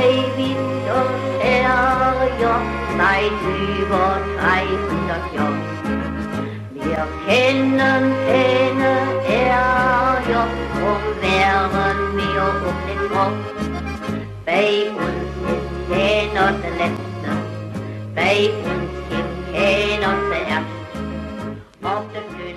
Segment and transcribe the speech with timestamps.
[0.00, 0.56] Eiwind
[0.98, 3.40] und Herrjoch seit
[3.78, 4.08] über
[4.40, 5.60] 300 Jahren.
[6.72, 8.92] Wir kennen keine
[9.28, 13.44] Erjoch, drum wären wir um den Kopf.
[14.46, 17.30] Bei uns ist keiner der Letzte,
[18.14, 18.36] bei
[18.70, 20.70] uns gibt keiner zuerst.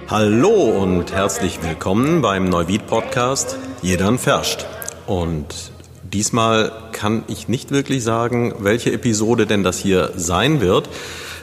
[0.10, 4.66] Hallo und herzlich willkommen beim Neuwied Podcast Jedern Ferscht.
[5.08, 5.74] Und
[6.04, 6.72] diesmal
[7.04, 10.88] kann ich nicht wirklich sagen, welche Episode denn das hier sein wird,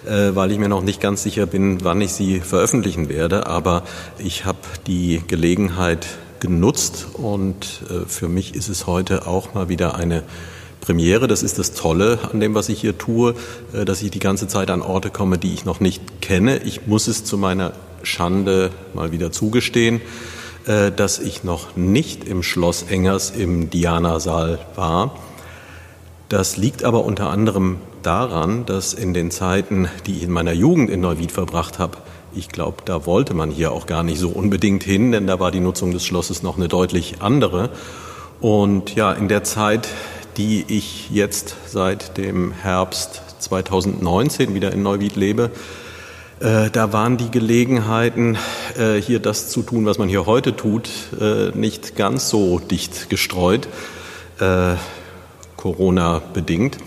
[0.06, 3.46] äh, weil ich mir noch nicht ganz sicher bin, wann ich sie veröffentlichen werde.
[3.46, 3.82] Aber
[4.16, 6.06] ich habe die Gelegenheit
[6.40, 10.22] genutzt und äh, für mich ist es heute auch mal wieder eine
[10.80, 11.28] Premiere.
[11.28, 13.34] Das ist das Tolle an dem, was ich hier tue,
[13.74, 16.62] äh, dass ich die ganze Zeit an Orte komme, die ich noch nicht kenne.
[16.64, 20.00] Ich muss es zu meiner Schande mal wieder zugestehen,
[20.64, 25.14] dass ich noch nicht im Schloss Engers im Diana-Saal war.
[26.30, 30.88] Das liegt aber unter anderem daran, dass in den Zeiten, die ich in meiner Jugend
[30.88, 31.98] in Neuwied verbracht habe,
[32.32, 35.50] ich glaube, da wollte man hier auch gar nicht so unbedingt hin, denn da war
[35.50, 37.70] die Nutzung des Schlosses noch eine deutlich andere.
[38.40, 39.88] Und ja, in der Zeit,
[40.36, 45.50] die ich jetzt seit dem Herbst 2019 wieder in Neuwied lebe,
[46.38, 48.38] äh, da waren die Gelegenheiten,
[48.78, 53.10] äh, hier das zu tun, was man hier heute tut, äh, nicht ganz so dicht
[53.10, 53.66] gestreut,
[54.38, 54.76] äh,
[55.60, 56.78] Corona bedingt.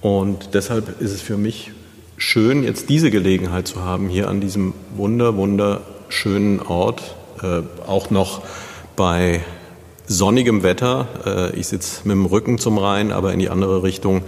[0.00, 1.72] Und deshalb ist es für mich
[2.16, 8.42] schön, jetzt diese Gelegenheit zu haben, hier an diesem wunder, wunderschönen Ort, äh, auch noch
[8.94, 9.40] bei
[10.06, 11.08] sonnigem Wetter.
[11.26, 14.22] Äh, ich sitze mit dem Rücken zum Rhein, aber in die andere Richtung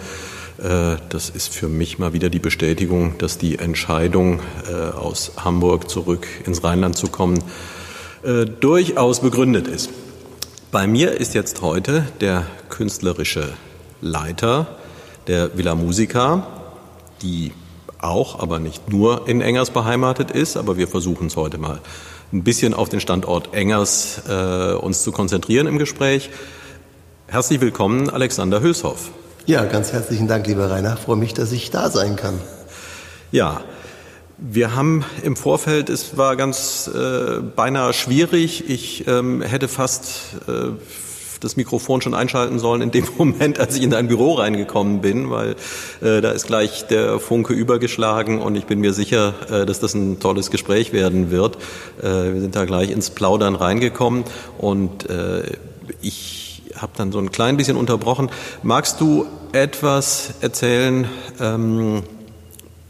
[0.59, 5.89] äh, das ist für mich mal wieder die Bestätigung, dass die Entscheidung, äh, aus Hamburg
[5.89, 7.43] zurück ins Rheinland zu kommen,
[8.23, 9.91] äh, durchaus begründet ist.
[10.73, 13.55] Bei mir ist jetzt heute der künstlerische
[14.01, 14.69] Leiter
[15.27, 16.47] der Villa Musica,
[17.23, 17.51] die
[17.99, 21.80] auch, aber nicht nur in Engers beheimatet ist, aber wir versuchen es heute mal
[22.33, 26.30] ein bisschen auf den Standort Engers äh, uns zu konzentrieren im Gespräch.
[27.27, 29.11] Herzlich willkommen, Alexander Hülshoff.
[29.47, 30.95] Ja, ganz herzlichen Dank, lieber Rainer.
[30.95, 32.41] Ich freue mich, dass ich da sein kann.
[33.33, 33.64] Ja,
[34.40, 38.68] wir haben im Vorfeld, es war ganz äh, beinahe schwierig.
[38.68, 40.70] Ich ähm, hätte fast äh,
[41.40, 45.30] das Mikrofon schon einschalten sollen in dem Moment, als ich in dein Büro reingekommen bin,
[45.30, 45.56] weil
[46.00, 49.95] äh, da ist gleich der Funke übergeschlagen und ich bin mir sicher, äh, dass das
[49.95, 51.56] ein tolles Gespräch werden wird.
[52.00, 54.24] Äh, wir sind da gleich ins Plaudern reingekommen
[54.58, 55.42] und äh,
[56.00, 58.30] ich habe dann so ein klein bisschen unterbrochen.
[58.62, 61.08] Magst du etwas erzählen?
[61.40, 62.02] Ähm,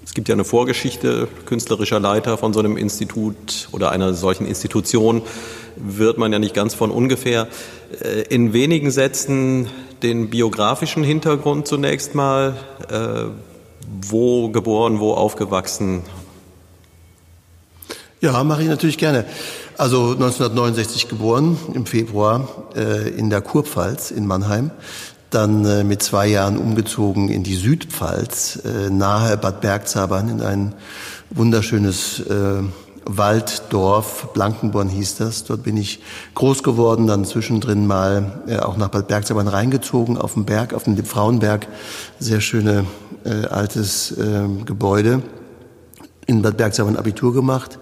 [0.04, 5.22] es gibt ja eine Vorgeschichte, künstlerischer Leiter von so einem Institut oder einer solchen Institution
[5.76, 7.48] wird man ja nicht ganz von ungefähr.
[8.02, 9.68] Äh, in wenigen Sätzen
[10.02, 12.56] den biografischen Hintergrund zunächst mal.
[12.90, 13.30] Äh,
[14.02, 16.02] wo geboren, wo aufgewachsen?
[18.20, 19.24] Ja, mache ich natürlich gerne.
[19.76, 24.70] Also 1969 geboren, im Februar äh, in der Kurpfalz in Mannheim.
[25.30, 30.74] Dann äh, mit zwei Jahren umgezogen in die Südpfalz, äh, nahe Bad Bergzabern, in ein
[31.30, 32.62] wunderschönes äh,
[33.06, 35.44] Walddorf, Blankenborn hieß das.
[35.44, 36.00] Dort bin ich
[36.34, 40.84] groß geworden, dann zwischendrin mal äh, auch nach Bad Bergzabern reingezogen, auf dem Berg, auf
[40.84, 41.66] dem Frauenberg.
[42.18, 42.84] Sehr schöne
[43.24, 45.22] äh, altes äh, Gebäude.
[46.26, 47.78] In Bad Bergzabern Abitur gemacht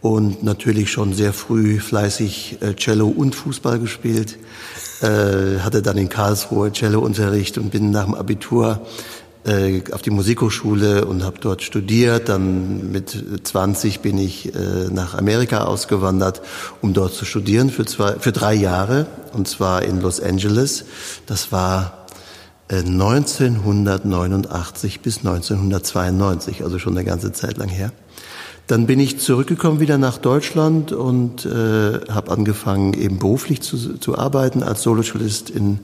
[0.00, 4.38] und natürlich schon sehr früh fleißig äh, Cello und Fußball gespielt.
[5.04, 8.80] Äh, hatte dann in Karlsruhe Cellounterricht und bin nach dem Abitur
[9.44, 12.30] äh, auf die Musikhochschule und habe dort studiert.
[12.30, 16.40] Dann mit 20 bin ich äh, nach Amerika ausgewandert,
[16.80, 19.04] um dort zu studieren für, zwei, für drei Jahre
[19.34, 20.86] und zwar in Los Angeles.
[21.26, 22.06] Das war
[22.70, 27.92] 1989 äh, bis 1992, also schon eine ganze Zeit lang her.
[28.66, 34.16] Dann bin ich zurückgekommen wieder nach Deutschland und äh, habe angefangen, eben beruflich zu, zu
[34.16, 35.80] arbeiten als Solosolist in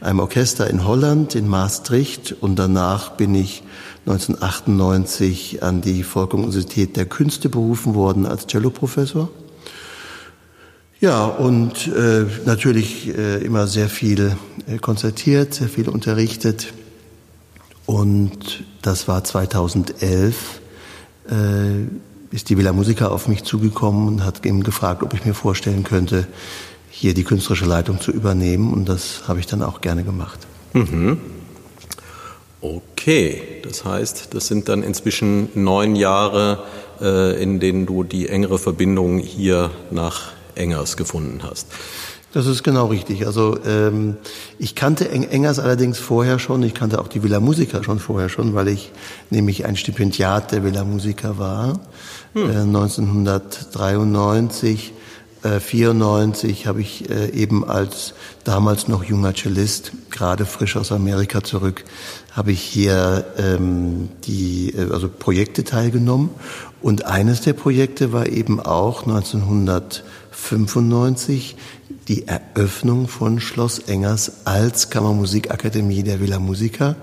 [0.00, 2.34] einem Orchester in Holland, in Maastricht.
[2.40, 3.62] Und danach bin ich
[4.06, 9.28] 1998 an die Volksuniversität der Künste berufen worden als Celloprofessor.
[11.00, 14.36] Ja, und äh, natürlich äh, immer sehr viel
[14.66, 16.72] äh, konzertiert, sehr viel unterrichtet.
[17.84, 20.60] Und das war 2011.
[22.32, 25.84] Ist die Villa Musica auf mich zugekommen und hat eben gefragt, ob ich mir vorstellen
[25.84, 26.26] könnte,
[26.90, 28.72] hier die künstlerische Leitung zu übernehmen.
[28.72, 30.40] Und das habe ich dann auch gerne gemacht.
[30.72, 31.20] Mhm.
[32.62, 36.64] Okay, das heißt, das sind dann inzwischen neun Jahre,
[37.00, 41.66] äh, in denen du die engere Verbindung hier nach Engers gefunden hast.
[42.32, 43.26] Das ist genau richtig.
[43.26, 44.16] Also ähm,
[44.58, 46.62] ich kannte Engers allerdings vorher schon.
[46.62, 48.90] Ich kannte auch die Villa Musica schon vorher schon, weil ich
[49.28, 51.78] nämlich ein Stipendiat der Villa Musica war.
[52.32, 52.50] Hm.
[52.50, 54.94] Äh, 1993,
[55.42, 58.14] äh, 94 habe ich äh, eben als
[58.44, 61.84] damals noch junger Cellist, gerade frisch aus Amerika zurück,
[62.30, 66.30] habe ich hier ähm, die äh, also Projekte teilgenommen.
[66.80, 69.04] Und eines der Projekte war eben auch
[70.42, 71.56] 1995
[72.08, 76.96] die Eröffnung von Schloss Engers als Kammermusikakademie der Villa Musica.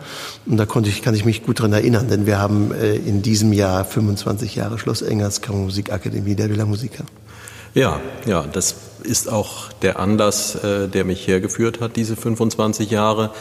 [0.45, 3.21] Und da konnte ich, kann ich mich gut dran erinnern, denn wir haben äh, in
[3.21, 7.06] diesem Jahr 25 Jahre Schloss Engers Kammermusikakademie der Villa Musica.
[7.74, 13.31] Ja, ja, das ist auch der Anlass, äh, der mich hergeführt hat, diese 25 Jahre.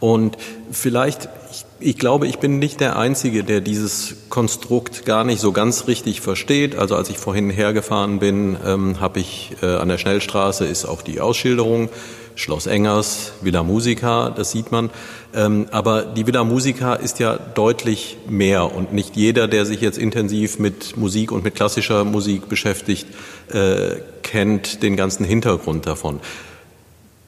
[0.00, 0.38] Und
[0.70, 5.52] vielleicht, ich, ich, glaube, ich bin nicht der Einzige, der dieses Konstrukt gar nicht so
[5.52, 6.76] ganz richtig versteht.
[6.76, 11.02] Also als ich vorhin hergefahren bin, ähm, habe ich äh, an der Schnellstraße ist auch
[11.02, 11.88] die Ausschilderung
[12.36, 14.90] Schloss Engers, Villa Musica, das sieht man.
[15.34, 19.98] Ähm, aber die Villa Musica ist ja deutlich mehr und nicht jeder, der sich jetzt
[19.98, 23.06] intensiv mit Musik und mit klassischer Musik beschäftigt,
[23.52, 26.20] äh, kennt den ganzen Hintergrund davon.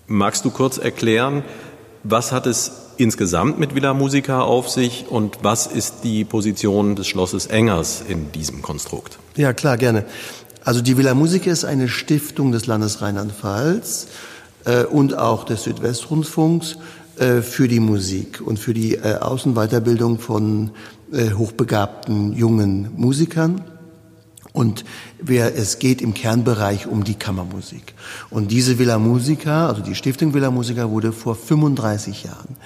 [0.08, 1.44] Magst du kurz erklären,
[2.02, 7.06] was hat es insgesamt mit Villa Musica auf sich und was ist die Position des
[7.06, 9.18] Schlosses Engers in diesem Konstrukt?
[9.36, 10.04] Ja, klar, gerne.
[10.64, 14.08] Also die Villa Musica ist eine Stiftung des Landes Rheinland-Pfalz
[14.64, 16.78] äh, und auch des Südwestrundfunks
[17.18, 20.72] äh, für die Musik und für die äh, Außenweiterbildung von
[21.12, 23.62] äh, hochbegabten jungen Musikern.
[24.56, 24.86] Und
[25.20, 27.92] wer, es geht im Kernbereich um die Kammermusik.
[28.30, 32.56] Und diese Villa Musica, also die Stiftung Villa Musica, wurde vor 35 Jahren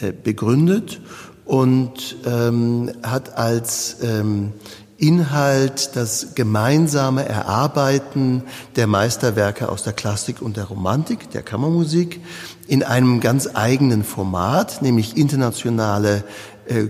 [0.00, 1.00] äh, begründet
[1.44, 4.52] und ähm, hat als ähm,
[4.96, 8.44] Inhalt das gemeinsame Erarbeiten
[8.76, 12.20] der Meisterwerke aus der Klassik und der Romantik, der Kammermusik,
[12.68, 16.22] in einem ganz eigenen Format, nämlich internationale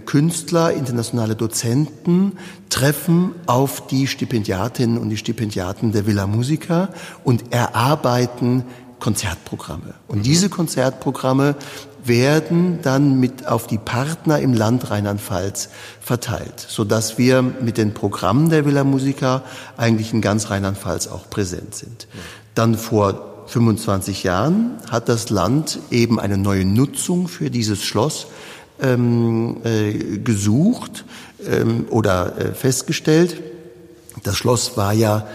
[0.05, 2.33] Künstler, internationale Dozenten
[2.69, 6.91] treffen auf die Stipendiatinnen und die Stipendiaten der Villa Musica
[7.25, 8.65] und erarbeiten
[8.99, 9.95] Konzertprogramme.
[10.07, 11.57] Und diese Konzertprogramme
[12.05, 17.95] werden dann mit auf die Partner im Land Rheinland-Pfalz verteilt, so dass wir mit den
[17.95, 19.43] Programmen der Villa Musica
[19.77, 22.07] eigentlich in ganz Rheinland-Pfalz auch präsent sind.
[22.55, 28.29] Dann vor 25 Jahren hat das Land eben eine neue Nutzung für dieses Schloss
[28.83, 31.05] ähm, äh, gesucht
[31.47, 33.41] ähm, oder äh, festgestellt.
[34.23, 35.27] Das Schloss war ja,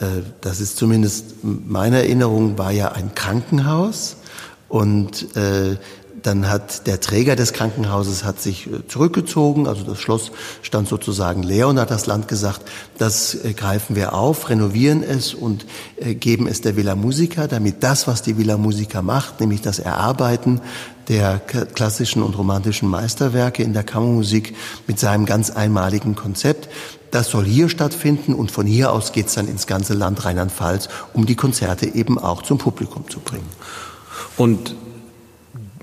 [0.00, 4.16] äh, das ist zumindest meine Erinnerung, war ja ein Krankenhaus
[4.68, 5.76] und äh,
[6.24, 10.32] dann hat der Träger des Krankenhauses hat sich äh, zurückgezogen, also das Schloss
[10.62, 12.62] stand sozusagen leer und hat das Land gesagt,
[12.96, 15.66] das äh, greifen wir auf, renovieren es und
[15.96, 19.78] äh, geben es der Villa Musica, damit das, was die Villa Musica macht, nämlich das
[19.78, 20.62] Erarbeiten
[21.08, 24.56] der klassischen und romantischen Meisterwerke in der Kammermusik
[24.86, 26.70] mit seinem ganz einmaligen Konzept,
[27.10, 31.26] das soll hier stattfinden und von hier aus geht's dann ins ganze Land Rheinland-Pfalz, um
[31.26, 33.48] die Konzerte eben auch zum Publikum zu bringen.
[34.38, 34.74] Und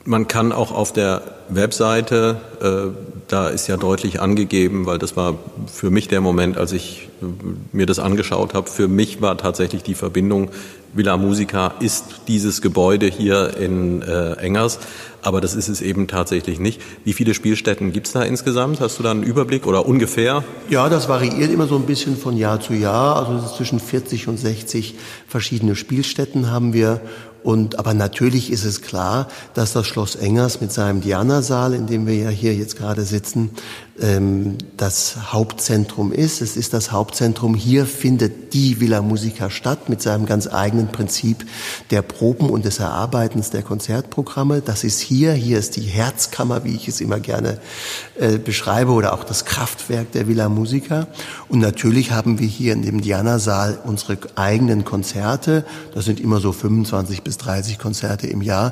[0.06, 5.38] man kann auch auf der Webseite, äh, da ist ja deutlich angegeben, weil das war
[5.71, 7.25] für mich der Moment, als ich äh,
[7.71, 8.69] mir das angeschaut habe.
[8.69, 10.50] Für mich war tatsächlich die Verbindung
[10.94, 14.77] Villa Musica ist dieses Gebäude hier in äh, Engers,
[15.21, 16.81] aber das ist es eben tatsächlich nicht.
[17.06, 18.81] Wie viele Spielstätten gibt es da insgesamt?
[18.81, 20.44] Hast du da einen Überblick oder ungefähr?
[20.69, 23.16] Ja, das variiert immer so ein bisschen von Jahr zu Jahr.
[23.16, 24.95] Also zwischen 40 und 60
[25.28, 26.99] verschiedene Spielstätten haben wir
[27.44, 32.06] und, aber natürlich ist es klar, dass das Schloss Engers mit seinem Diana-Saal, in dem
[32.06, 33.52] wir ja hier jetzt gerade sitzen,
[34.00, 36.42] ähm, das Hauptzentrum ist.
[36.42, 37.56] Es ist das Hauptzentrum.
[37.56, 41.45] Hier findet die Villa Musica statt mit seinem ganz eigenen Prinzip
[41.90, 44.62] der Proben und des Erarbeitens der Konzertprogramme.
[44.62, 45.33] Das ist hier.
[45.33, 47.60] Hier ist die Herzkammer, wie ich es immer gerne
[48.19, 51.07] äh, beschreibe, oder auch das Kraftwerk der Villa Musica.
[51.50, 55.66] Und natürlich haben wir hier in dem Diana-Saal unsere eigenen Konzerte.
[55.94, 58.71] Das sind immer so 25 bis 30 Konzerte im Jahr,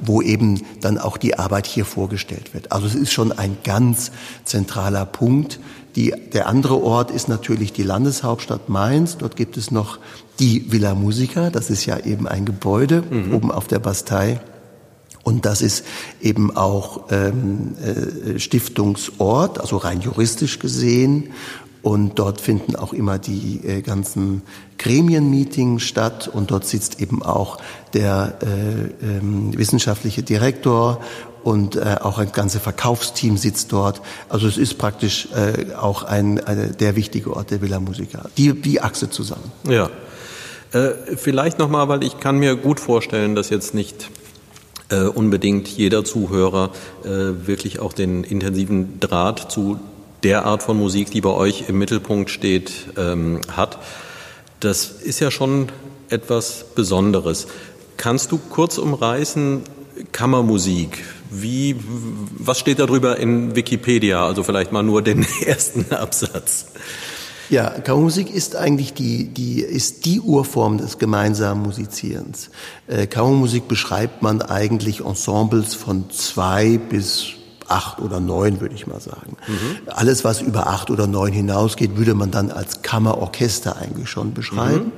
[0.00, 2.72] wo eben dann auch die Arbeit hier vorgestellt wird.
[2.72, 4.10] Also es ist schon ein ganz
[4.44, 5.60] zentraler Punkt.
[5.96, 9.18] Die, der andere Ort ist natürlich die Landeshauptstadt Mainz.
[9.18, 9.98] Dort gibt es noch
[10.38, 11.50] die Villa Musica.
[11.50, 13.34] Das ist ja eben ein Gebäude mhm.
[13.34, 14.40] oben auf der Bastei.
[15.22, 15.84] Und das ist
[16.22, 21.30] eben auch ähm, äh, Stiftungsort, also rein juristisch gesehen.
[21.82, 24.42] Und dort finden auch immer die äh, ganzen
[24.78, 26.28] Gremienmeetings statt.
[26.28, 27.58] Und dort sitzt eben auch
[27.94, 31.00] der äh, ähm, wissenschaftliche Direktor
[31.42, 34.02] und äh, auch ein ganzes Verkaufsteam sitzt dort.
[34.28, 38.26] Also es ist praktisch äh, auch ein, eine, der wichtige Ort der Villa Musica.
[38.36, 39.50] Die, die Achse zusammen.
[39.68, 39.90] Ja.
[40.72, 44.10] Äh, vielleicht nochmal, weil ich kann mir gut vorstellen, dass jetzt nicht
[44.90, 46.70] äh, unbedingt jeder Zuhörer
[47.04, 47.08] äh,
[47.46, 49.78] wirklich auch den intensiven Draht zu
[50.22, 53.78] der Art von Musik, die bei euch im Mittelpunkt steht, ähm, hat.
[54.60, 55.68] Das ist ja schon
[56.08, 57.46] etwas Besonderes.
[57.96, 59.62] Kannst du kurz umreißen,
[60.12, 61.76] Kammermusik, wie,
[62.38, 64.26] was steht darüber in Wikipedia?
[64.26, 66.66] Also vielleicht mal nur den ersten Absatz.
[67.50, 72.50] Ja, Kammermusik ist eigentlich die, die, ist die Urform des gemeinsamen Musizierens.
[72.86, 77.39] Äh, Kammermusik beschreibt man eigentlich Ensembles von zwei bis
[77.70, 79.36] acht oder neun, würde ich mal sagen.
[79.46, 79.78] Mhm.
[79.86, 84.86] Alles, was über acht oder neun hinausgeht, würde man dann als Kammerorchester eigentlich schon beschreiben.
[84.86, 84.92] Mhm.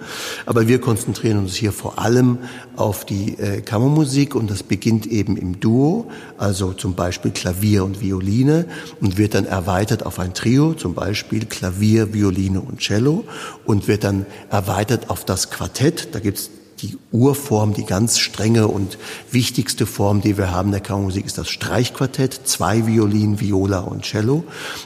[0.46, 2.38] Aber wir konzentrieren uns hier vor allem
[2.76, 8.00] auf die äh, Kammermusik und das beginnt eben im Duo, also zum Beispiel Klavier und
[8.00, 8.66] Violine
[9.00, 13.24] und wird dann erweitert auf ein Trio, zum Beispiel Klavier, Violine und Cello
[13.64, 16.14] und wird dann erweitert auf das Quartett.
[16.14, 16.50] Da gibt's
[16.82, 18.98] die Urform, die ganz strenge und
[19.30, 24.44] wichtigste Form, die wir haben der Kammermusik, ist das Streichquartett, zwei Violinen, Viola und Cello.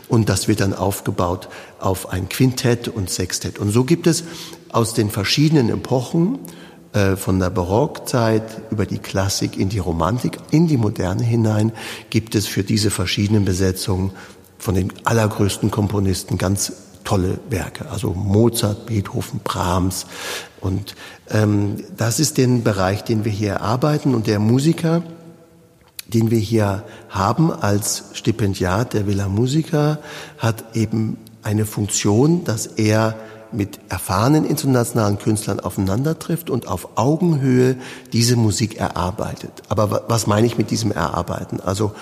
[0.09, 1.49] Und das wird dann aufgebaut
[1.81, 3.59] auf ein Quintett und Sextett.
[3.59, 4.25] Und so gibt es
[4.71, 6.39] aus den verschiedenen Epochen,
[6.93, 11.73] äh, von der Barockzeit über die Klassik in die Romantik, in die Moderne hinein,
[12.11, 14.13] gibt es für diese verschiedenen Besetzungen
[14.59, 16.73] von den allergrößten Komponisten ganz
[17.05, 20.07] tolle Werke, also Mozart, Beethoven, Brahms.
[20.67, 20.97] Und
[21.31, 24.15] ähm, das ist den Bereich, den wir hier arbeiten.
[24.15, 25.05] Und der Musiker,
[26.09, 29.99] den wir hier haben als Stipendiat der Villa Musica,
[30.39, 33.15] hat eben eine Funktion, dass er
[33.53, 37.77] mit erfahrenen internationalen Künstlern aufeinander trifft und auf Augenhöhe
[38.13, 39.63] diese Musik erarbeitet.
[39.69, 41.61] Aber was meine ich mit diesem Erarbeiten?
[41.61, 41.93] Also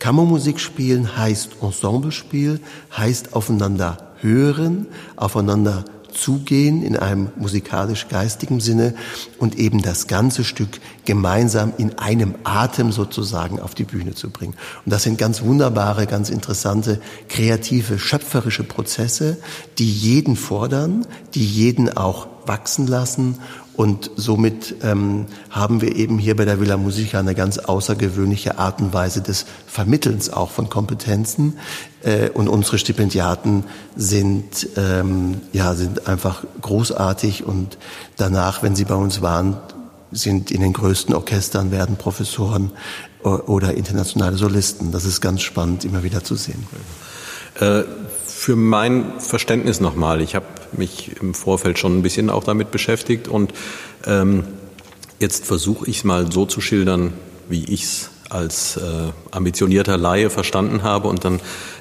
[0.00, 2.58] Kammermusik spielen heißt Ensemblespiel,
[2.96, 8.94] heißt aufeinander hören, aufeinander zugehen in einem musikalisch-geistigen Sinne
[9.38, 14.54] und eben das ganze Stück gemeinsam in einem Atem sozusagen auf die Bühne zu bringen.
[14.84, 19.38] Und das sind ganz wunderbare, ganz interessante, kreative, schöpferische Prozesse,
[19.78, 23.38] die jeden fordern, die jeden auch wachsen lassen
[23.76, 28.80] und somit ähm, haben wir eben hier bei der Villa Musica eine ganz außergewöhnliche Art
[28.80, 31.58] und Weise des Vermittelns auch von Kompetenzen.
[32.02, 33.64] Äh, und unsere Stipendiaten
[33.96, 37.78] sind, ähm, ja, sind einfach großartig und
[38.16, 39.56] danach, wenn sie bei uns waren,
[40.12, 42.72] sind in den größten Orchestern, werden Professoren
[43.22, 44.92] oder internationale Solisten.
[44.92, 46.66] Das ist ganz spannend, immer wieder zu sehen.
[47.60, 47.84] Äh,
[48.50, 53.28] für mein Verständnis nochmal, ich habe mich im Vorfeld schon ein bisschen auch damit beschäftigt
[53.28, 53.54] und
[54.08, 54.42] ähm,
[55.20, 57.12] jetzt versuche ich es mal so zu schildern,
[57.48, 58.80] wie ich es als äh,
[59.30, 61.38] ambitionierter Laie verstanden habe und dann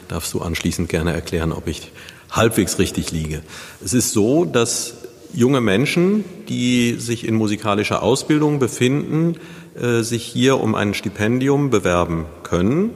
[0.09, 1.91] darfst du anschließend gerne erklären, ob ich
[2.29, 3.41] halbwegs richtig liege.
[3.83, 4.93] Es ist so, dass
[5.33, 9.37] junge Menschen, die sich in musikalischer Ausbildung befinden,
[9.73, 12.91] äh, sich hier um ein Stipendium bewerben können.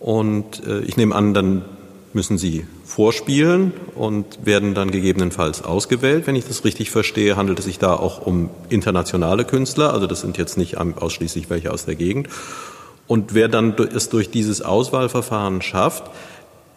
[0.00, 1.66] Und äh, ich nehme an, dann
[2.14, 2.64] müssen sie
[2.94, 6.28] vorspielen und werden dann gegebenenfalls ausgewählt.
[6.28, 10.20] Wenn ich das richtig verstehe, handelt es sich da auch um internationale Künstler, also das
[10.20, 12.28] sind jetzt nicht ausschließlich welche aus der Gegend.
[13.08, 16.04] Und wer dann es durch dieses Auswahlverfahren schafft,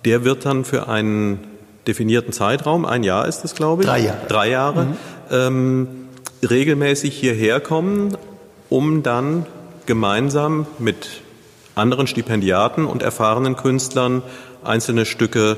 [0.06, 1.40] der wird dann für einen
[1.86, 4.98] definierten Zeitraum, ein Jahr ist es, glaube ich, drei Jahre, drei Jahre mhm.
[5.30, 5.88] ähm,
[6.50, 8.18] regelmäßig hierher kommen,
[8.70, 9.46] um dann
[9.86, 11.22] gemeinsam mit
[11.76, 14.24] anderen Stipendiaten und erfahrenen Künstlern
[14.64, 15.58] einzelne Stücke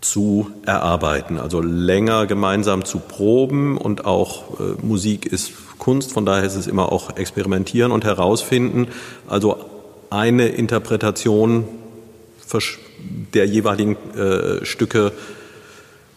[0.00, 6.44] zu erarbeiten, also länger gemeinsam zu proben und auch äh, Musik ist Kunst, von daher
[6.44, 8.88] ist es immer auch experimentieren und herausfinden,
[9.28, 9.58] also
[10.10, 11.66] eine Interpretation
[13.34, 15.12] der jeweiligen äh, Stücke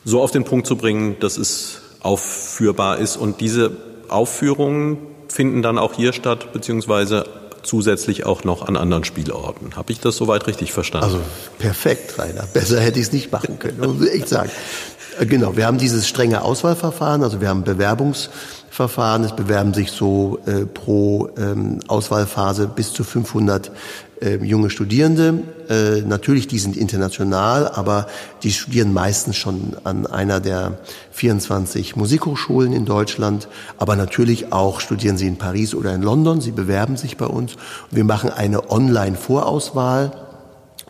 [0.06, 3.16] so auf den Punkt zu bringen, dass es aufführbar ist.
[3.18, 3.72] Und diese
[4.10, 4.98] Aufführungen
[5.30, 7.26] finden dann auch hier statt, beziehungsweise
[7.64, 9.76] zusätzlich auch noch an anderen Spielorten.
[9.76, 11.06] Habe ich das soweit richtig verstanden?
[11.06, 11.20] Also
[11.60, 12.46] perfekt, Rainer.
[12.54, 14.52] Besser hätte ich es nicht machen können, muss ich sagen.
[15.20, 19.24] Äh, genau, wir haben dieses strenge Auswahlverfahren, also wir haben Bewerbungsverfahren.
[19.24, 23.72] Es bewerben sich so äh, pro ähm, Auswahlphase bis zu 500
[24.22, 25.44] äh, junge Studierende.
[25.70, 28.08] Äh, natürlich, die sind international, aber
[28.44, 30.78] die studieren meistens schon an einer der
[31.12, 33.48] 24 Musikhochschulen in Deutschland.
[33.78, 36.42] Aber natürlich auch studieren sie in Paris oder in London.
[36.42, 37.54] Sie bewerben sich bei uns.
[37.92, 40.12] wir machen eine Online-Vorauswahl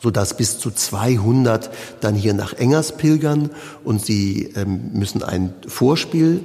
[0.04, 1.70] sodass bis zu 200
[2.02, 3.50] dann hier nach Engers pilgern
[3.86, 6.42] und sie ähm, müssen ein Vorspiel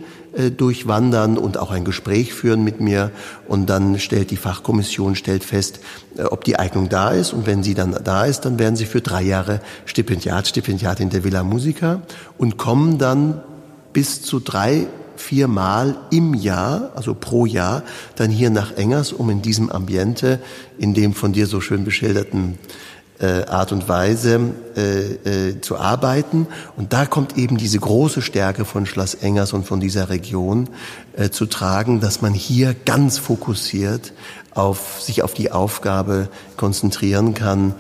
[0.51, 3.11] durchwandern und auch ein Gespräch führen mit mir.
[3.47, 5.81] Und dann stellt die Fachkommission stellt fest,
[6.17, 7.33] äh, ob die Eignung da ist.
[7.33, 11.25] Und wenn sie dann da ist, dann werden sie für drei Jahre Stipendiat, Stipendiatin der
[11.25, 12.03] Villa Musica
[12.37, 13.41] und kommen dann
[13.93, 17.83] bis zu drei viermal im Jahr, also pro Jahr,
[18.15, 20.39] dann hier nach Engers, um in diesem Ambiente,
[20.79, 22.59] in dem von dir so schön beschilderten
[23.21, 24.41] äh, Art und Weise
[24.77, 26.47] äh, äh, zu arbeiten.
[26.77, 30.69] Und da kommt eben diese große Stärke von Schloss Engers und von dieser Region
[31.17, 34.13] äh, zu tragen, dass man hier ganz fokussiert
[34.55, 37.75] auf, sich auf die Aufgabe konzentrieren kann,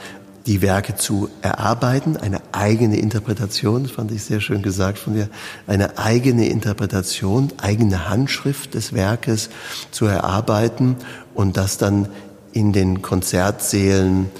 [0.46, 5.28] die Werke zu erarbeiten, eine eigene Interpretation, das fand ich sehr schön gesagt von dir,
[5.66, 9.50] eine eigene Interpretation, eigene Handschrift des Werkes
[9.90, 10.96] zu erarbeiten
[11.34, 12.08] und das dann
[12.52, 14.30] in den Konzertsälen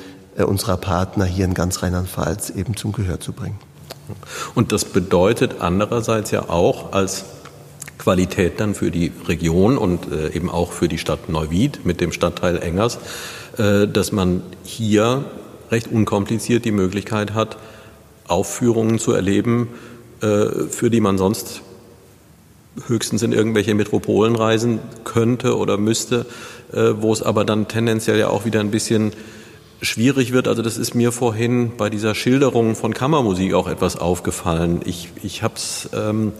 [0.44, 3.58] unserer Partner hier in ganz Rheinland-Pfalz eben zum Gehör zu bringen.
[4.54, 7.24] Und das bedeutet andererseits ja auch als
[7.98, 12.12] Qualität dann für die Region und äh, eben auch für die Stadt Neuwied mit dem
[12.12, 12.98] Stadtteil Engers,
[13.58, 15.24] äh, dass man hier
[15.70, 17.58] recht unkompliziert die Möglichkeit hat,
[18.26, 19.68] Aufführungen zu erleben,
[20.20, 21.62] äh, für die man sonst
[22.86, 26.26] höchstens in irgendwelche Metropolen reisen könnte oder müsste,
[26.72, 29.12] äh, wo es aber dann tendenziell ja auch wieder ein bisschen
[29.80, 30.48] schwierig wird.
[30.48, 34.80] Also das ist mir vorhin bei dieser Schilderung von Kammermusik auch etwas aufgefallen.
[34.84, 36.32] Ich, ich habe es ähm,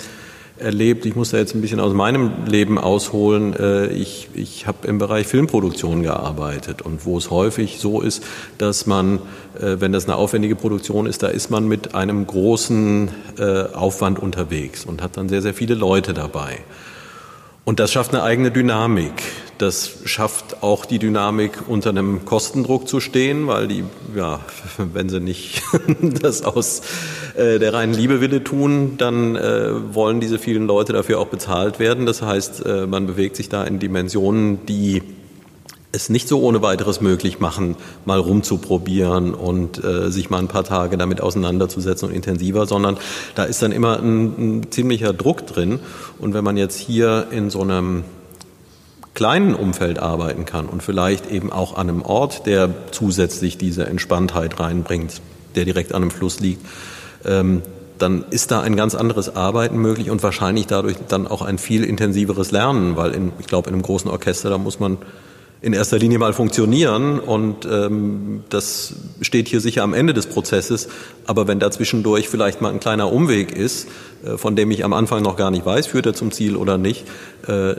[0.61, 1.07] erlebt.
[1.07, 3.55] Ich muss da jetzt ein bisschen aus meinem Leben ausholen.
[3.55, 8.23] Äh, ich, ich habe im Bereich Filmproduktion gearbeitet und wo es häufig so ist,
[8.59, 9.21] dass man,
[9.61, 14.19] äh, wenn das eine aufwendige Produktion ist, da ist man mit einem großen äh, Aufwand
[14.19, 16.59] unterwegs und hat dann sehr, sehr viele Leute dabei.
[17.69, 19.13] Und das schafft eine eigene Dynamik.
[19.59, 23.85] Das schafft auch die Dynamik, unter einem Kostendruck zu stehen, weil die,
[24.17, 24.41] ja,
[24.79, 25.63] wenn sie nicht
[26.01, 26.81] das aus
[27.37, 32.07] äh, der reinen Liebewille tun, dann äh, wollen diese vielen Leute dafür auch bezahlt werden.
[32.07, 35.03] Das heißt, äh, man bewegt sich da in Dimensionen, die
[35.91, 40.65] es nicht so ohne weiteres möglich machen, mal rumzuprobieren und äh, sich mal ein paar
[40.65, 42.99] Tage damit auseinanderzusetzen und intensiver, sondern
[43.35, 45.81] da ist dann immer ein, ein ziemlicher Druck drin.
[46.19, 48.05] Und wenn man jetzt hier in so einem
[49.15, 54.61] kleinen Umfeld arbeiten kann und vielleicht eben auch an einem Ort, der zusätzlich diese Entspanntheit
[54.61, 55.23] reinbringt,
[55.55, 56.65] der direkt an einem Fluss liegt,
[57.25, 57.63] ähm,
[57.97, 61.83] dann ist da ein ganz anderes Arbeiten möglich und wahrscheinlich dadurch dann auch ein viel
[61.83, 64.99] intensiveres Lernen, weil in, ich glaube, in einem großen Orchester, da muss man
[65.61, 70.89] in erster Linie mal funktionieren und ähm, das steht hier sicher am Ende des Prozesses.
[71.27, 73.89] Aber wenn da zwischendurch vielleicht mal ein kleiner Umweg ist,
[74.25, 76.79] äh, von dem ich am Anfang noch gar nicht weiß, führt er zum Ziel oder
[76.79, 77.05] nicht,
[77.47, 77.75] äh,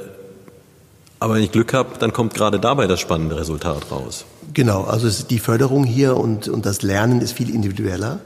[1.20, 4.26] aber wenn ich Glück habe, dann kommt gerade dabei das spannende Resultat raus.
[4.54, 8.22] Genau, also die Förderung hier und, und das Lernen ist viel individueller,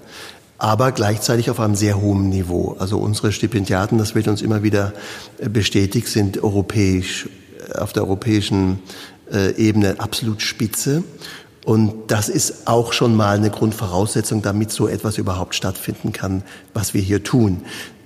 [0.60, 2.76] aber gleichzeitig auf einem sehr hohen Niveau.
[2.80, 4.94] Also unsere Stipendiaten, das wird uns immer wieder
[5.40, 7.28] äh, bestätigt, sind europäisch,
[7.68, 8.80] äh, auf der europäischen
[9.32, 11.04] äh, Ebene absolut spitze.
[11.66, 16.94] Und das ist auch schon mal eine Grundvoraussetzung, damit so etwas überhaupt stattfinden kann, was
[16.94, 17.62] wir hier tun.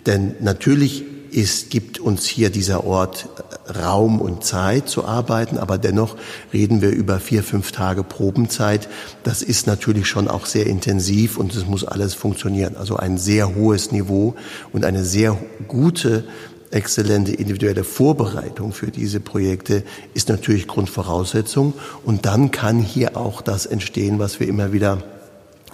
[0.06, 3.28] Denn natürlich ist, gibt uns hier dieser Ort
[3.68, 6.16] äh, Raum und Zeit zu arbeiten, aber dennoch
[6.54, 8.88] reden wir über vier, fünf Tage Probenzeit.
[9.24, 12.76] Das ist natürlich schon auch sehr intensiv und es muss alles funktionieren.
[12.78, 14.36] Also ein sehr hohes Niveau
[14.72, 16.24] und eine sehr gute
[16.72, 21.74] exzellente individuelle Vorbereitung für diese Projekte ist natürlich Grundvoraussetzung.
[22.04, 25.04] Und dann kann hier auch das entstehen, was wir immer wieder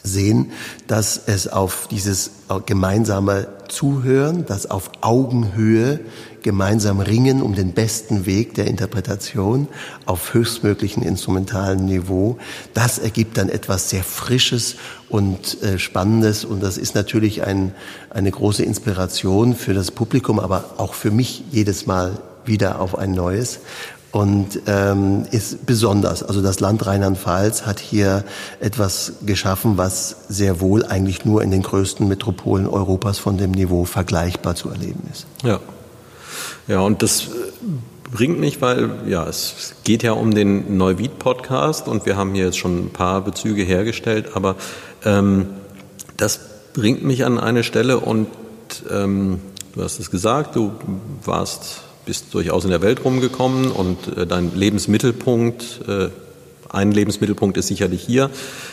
[0.03, 0.51] sehen,
[0.87, 2.31] dass es auf dieses
[2.65, 6.01] gemeinsame Zuhören, das auf Augenhöhe
[6.43, 9.67] gemeinsam ringen um den besten Weg der Interpretation
[10.05, 12.37] auf höchstmöglichen instrumentalen Niveau,
[12.73, 14.75] das ergibt dann etwas sehr Frisches
[15.09, 16.43] und äh, Spannendes.
[16.43, 17.73] Und das ist natürlich ein,
[18.09, 23.11] eine große Inspiration für das Publikum, aber auch für mich jedes Mal wieder auf ein
[23.13, 23.59] neues
[24.13, 26.21] und ähm, ist besonders.
[26.21, 28.23] Also das Land Rheinland-Pfalz hat hier
[28.59, 33.85] etwas geschaffen, was sehr wohl eigentlich nur in den größten Metropolen Europas von dem Niveau
[33.85, 35.25] vergleichbar zu erleben ist.
[35.43, 35.59] Ja,
[36.67, 37.29] ja und das
[38.11, 42.59] bringt mich, weil ja es geht ja um den Neuwied-Podcast und wir haben hier jetzt
[42.59, 44.57] schon ein paar Bezüge hergestellt, aber
[45.03, 45.47] ähm,
[46.17, 46.39] das
[46.73, 48.27] bringt mich an eine Stelle und
[48.91, 49.39] ähm,
[49.73, 50.71] du hast es gesagt, du
[51.25, 56.09] warst bist durchaus in der Welt rumgekommen und äh, dein Lebensmittelpunkt, äh,
[56.69, 58.31] ein Lebensmittelpunkt ist sicherlich hier,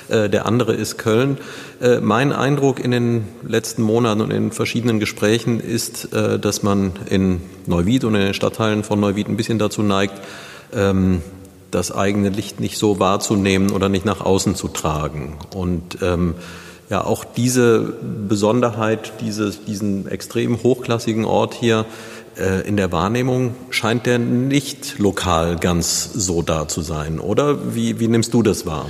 [0.09, 1.39] äh, der andere ist Köln.
[1.83, 6.93] Äh, mein Eindruck in den letzten Monaten und in verschiedenen Gesprächen ist, äh, dass man
[7.11, 10.15] in Neuwied und in den Stadtteilen von Neuwied ein bisschen dazu neigt,
[10.73, 11.21] ähm,
[11.71, 15.37] das eigene Licht nicht so wahrzunehmen oder nicht nach außen zu tragen.
[15.55, 16.35] Und ähm,
[16.89, 17.95] ja, auch diese
[18.29, 21.87] Besonderheit, dieses, diesen extrem hochklassigen Ort hier,
[22.67, 27.75] in der Wahrnehmung scheint der nicht lokal ganz so da zu sein, oder?
[27.75, 28.87] Wie, wie nimmst du das wahr?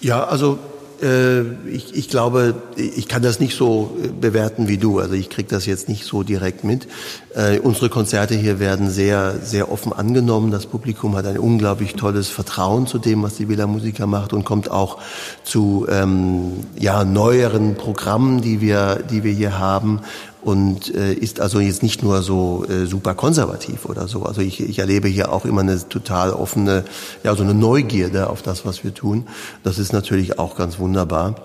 [0.00, 0.58] Ja, also
[1.02, 5.00] Äh, ich, ich glaube, ich kann das nicht so äh, bewerten wie du.
[5.00, 6.86] Also ich kriege das jetzt nicht so direkt mit.
[7.34, 10.52] Äh, unsere Konzerte hier werden sehr, sehr offen angenommen.
[10.52, 14.44] Das Publikum hat ein unglaublich tolles Vertrauen zu dem, was die Villa Musica macht und
[14.44, 14.98] kommt auch
[15.42, 20.02] zu ähm, ja, neueren Programmen, die wir, die wir hier haben
[20.42, 24.24] und äh, ist also jetzt nicht nur so äh, super konservativ oder so.
[24.24, 26.84] Also ich, ich erlebe hier auch immer eine total offene,
[27.22, 29.28] ja, so eine Neugierde auf das, was wir tun.
[29.62, 31.36] Das ist natürlich auch ganz wunderbar.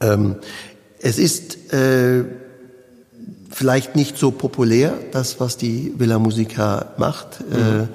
[0.00, 0.36] Ähm,
[1.00, 2.24] es ist äh,
[3.50, 7.40] vielleicht nicht so populär, das, was die Villa Musica macht.
[7.40, 7.56] Mhm.
[7.56, 7.86] Äh,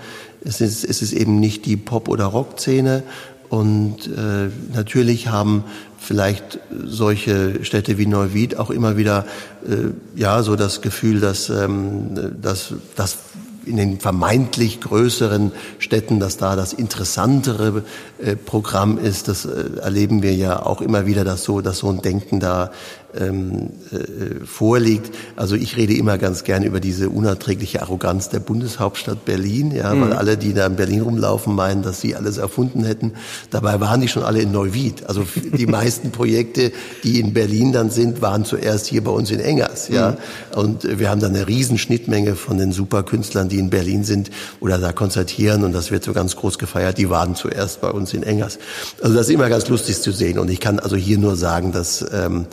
[0.48, 3.04] es, ist, es ist eben nicht die Pop- oder Rock-Szene.
[3.50, 5.64] Und äh, natürlich haben
[5.98, 9.26] vielleicht solche Städte wie Neuwied auch immer wieder
[9.68, 13.18] äh, ja so das Gefühl, dass, ähm, dass, dass
[13.66, 17.84] in den vermeintlich größeren Städten, dass da das interessantere
[18.20, 19.28] äh, Programm ist.
[19.28, 22.72] Das äh, erleben wir ja auch immer wieder, dass so, dass so ein Denken da
[23.20, 25.14] ähm, äh, vorliegt.
[25.36, 30.02] Also ich rede immer ganz gern über diese unerträgliche Arroganz der Bundeshauptstadt Berlin, ja, mhm.
[30.02, 33.14] weil alle, die da in Berlin rumlaufen, meinen, dass sie alles erfunden hätten.
[33.50, 35.06] Dabei waren die schon alle in Neuwied.
[35.08, 36.72] Also die meisten Projekte,
[37.04, 40.12] die in Berlin dann sind, waren zuerst hier bei uns in Engers, ja.
[40.12, 40.60] Mhm.
[40.60, 44.92] Und wir haben dann eine Riesenschnittmenge von den Superkünstlern, die in Berlin sind oder da
[44.92, 46.98] konzertieren und das wird so ganz groß gefeiert.
[46.98, 48.60] Die waren zuerst bei uns in Engers.
[49.02, 51.72] Also das ist immer ganz lustig zu sehen und ich kann also hier nur sagen,
[51.72, 52.46] dass ähm,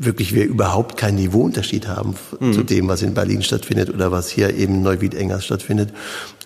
[0.00, 2.52] wirklich wir überhaupt keinen Niveauunterschied haben mhm.
[2.52, 5.90] zu dem, was in Berlin stattfindet oder was hier eben Neuwied-Engers stattfindet.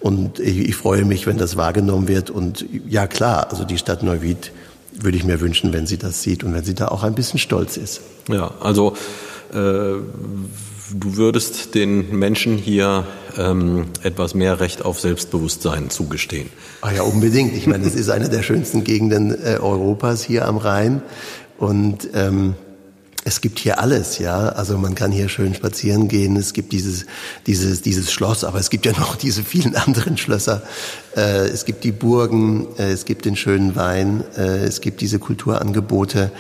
[0.01, 2.31] Und ich, ich, freue mich, wenn das wahrgenommen wird.
[2.31, 4.53] Und ja klar, also die Stadt Neuwied
[4.93, 7.39] würde ich mir wünschen, wenn sie das sieht und wenn sie da auch ein bisschen
[7.39, 8.01] stolz ist.
[8.29, 8.97] Ja, also
[9.53, 13.05] äh, du würdest den Menschen hier
[13.37, 16.49] ähm, etwas mehr Recht auf Selbstbewusstsein zugestehen.
[16.81, 17.55] Ah ja, unbedingt.
[17.55, 21.03] Ich meine, es ist eine der schönsten Gegenden äh, Europas hier am Rhein.
[21.59, 22.55] Und ähm,
[23.25, 24.51] es gibt hier alles, ja.
[24.51, 26.37] Also man kann hier schön spazieren gehen.
[26.37, 27.07] Es gibt dieses,
[27.47, 30.63] dieses, dieses Schloss, aber es gibt ja noch diese vielen anderen Schlösser.
[31.17, 35.19] Äh, es gibt die Burgen, äh, es gibt den schönen Wein, äh, es gibt diese
[35.19, 36.31] Kulturangebote.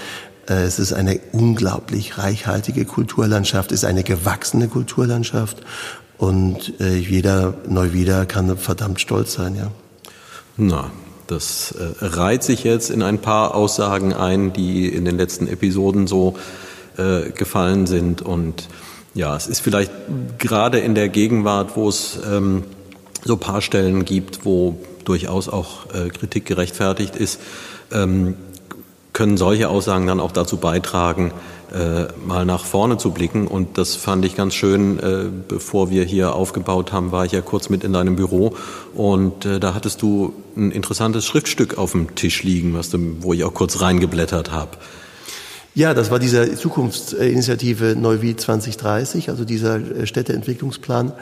[0.47, 5.63] Es ist eine unglaublich reichhaltige Kulturlandschaft, es ist eine gewachsene Kulturlandschaft
[6.19, 9.71] und jeder Neuwieder kann verdammt stolz sein, ja.
[10.59, 10.91] Na,
[11.29, 16.37] das reiht sich jetzt in ein paar Aussagen ein, die in den letzten Episoden so
[16.97, 18.23] äh, gefallen sind.
[18.23, 18.69] Und
[19.15, 19.93] ja, es ist vielleicht
[20.39, 22.65] gerade in der Gegenwart, wo es ähm,
[23.25, 27.41] so paar Stellen gibt, wo durchaus auch äh, Kritik gerechtfertigt ist,
[27.93, 28.35] ähm,
[29.13, 31.33] können solche Aussagen dann auch dazu beitragen,
[31.73, 33.47] äh, mal nach vorne zu blicken.
[33.47, 34.99] Und das fand ich ganz schön.
[34.99, 38.55] Äh, bevor wir hier aufgebaut haben, war ich ja kurz mit in deinem Büro
[38.95, 43.33] und äh, da hattest du ein interessantes Schriftstück auf dem Tisch liegen, was du, wo
[43.33, 44.71] ich auch kurz reingeblättert habe.
[45.75, 51.13] Ja, das war diese Zukunftsinitiative Neuwied 2030, also dieser äh, Städteentwicklungsplan,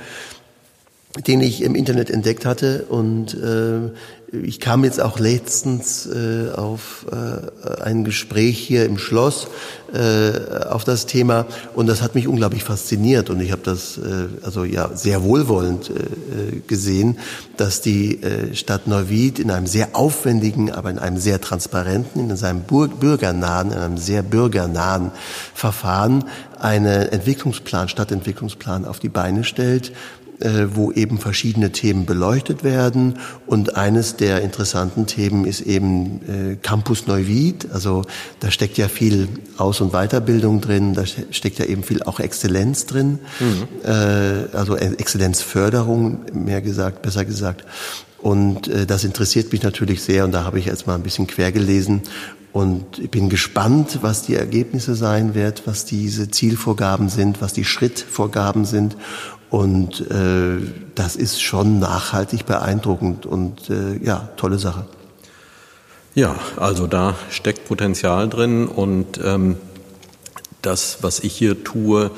[1.27, 2.85] den ich im Internet entdeckt hatte.
[2.91, 3.91] Und äh,
[4.33, 9.47] ich kam jetzt auch letztens äh, auf äh, ein Gespräch hier im Schloss
[9.93, 14.29] äh, auf das Thema und das hat mich unglaublich fasziniert und ich habe das äh,
[14.43, 17.19] also ja sehr wohlwollend äh, gesehen,
[17.59, 22.37] dass die äh, Stadt Neuwied in einem sehr aufwendigen, aber in einem sehr transparenten, in
[22.37, 25.11] seinem bürgernahen, in einem sehr bürgernahen
[25.53, 26.25] Verfahren
[26.59, 30.22] einen Entwicklungsplan, Stadtentwicklungsplan auf die Beine stellt, äh,
[30.75, 33.19] wo eben verschiedene Themen beleuchtet werden.
[33.47, 37.69] Und eines der interessanten Themen ist eben äh, Campus Neuwied.
[37.73, 38.03] Also
[38.41, 42.87] da steckt ja viel Aus- und Weiterbildung drin, da steckt ja eben viel auch Exzellenz
[42.87, 43.69] drin, mhm.
[43.85, 47.65] äh, also Exzellenzförderung, mehr gesagt, besser gesagt.
[48.19, 51.27] Und äh, das interessiert mich natürlich sehr und da habe ich jetzt mal ein bisschen
[51.27, 52.03] quer gelesen
[52.53, 57.65] und ich bin gespannt, was die Ergebnisse sein wird, was diese Zielvorgaben sind, was die
[57.65, 58.97] Schrittvorgaben sind.
[59.53, 64.87] Und äh, das ist schon nachhaltig beeindruckend und äh, ja, tolle Sache.
[66.15, 69.57] Ja, also da steckt Potenzial drin und ähm,
[70.63, 72.11] das, was ich hier tue,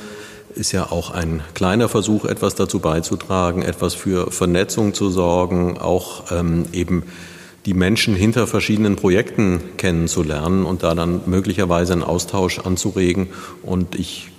[0.54, 6.30] ist ja auch ein kleiner Versuch, etwas dazu beizutragen, etwas für Vernetzung zu sorgen, auch
[6.30, 7.02] ähm, eben
[7.66, 13.30] die Menschen hinter verschiedenen Projekten kennenzulernen und da dann möglicherweise einen Austausch anzuregen.
[13.64, 14.30] Und ich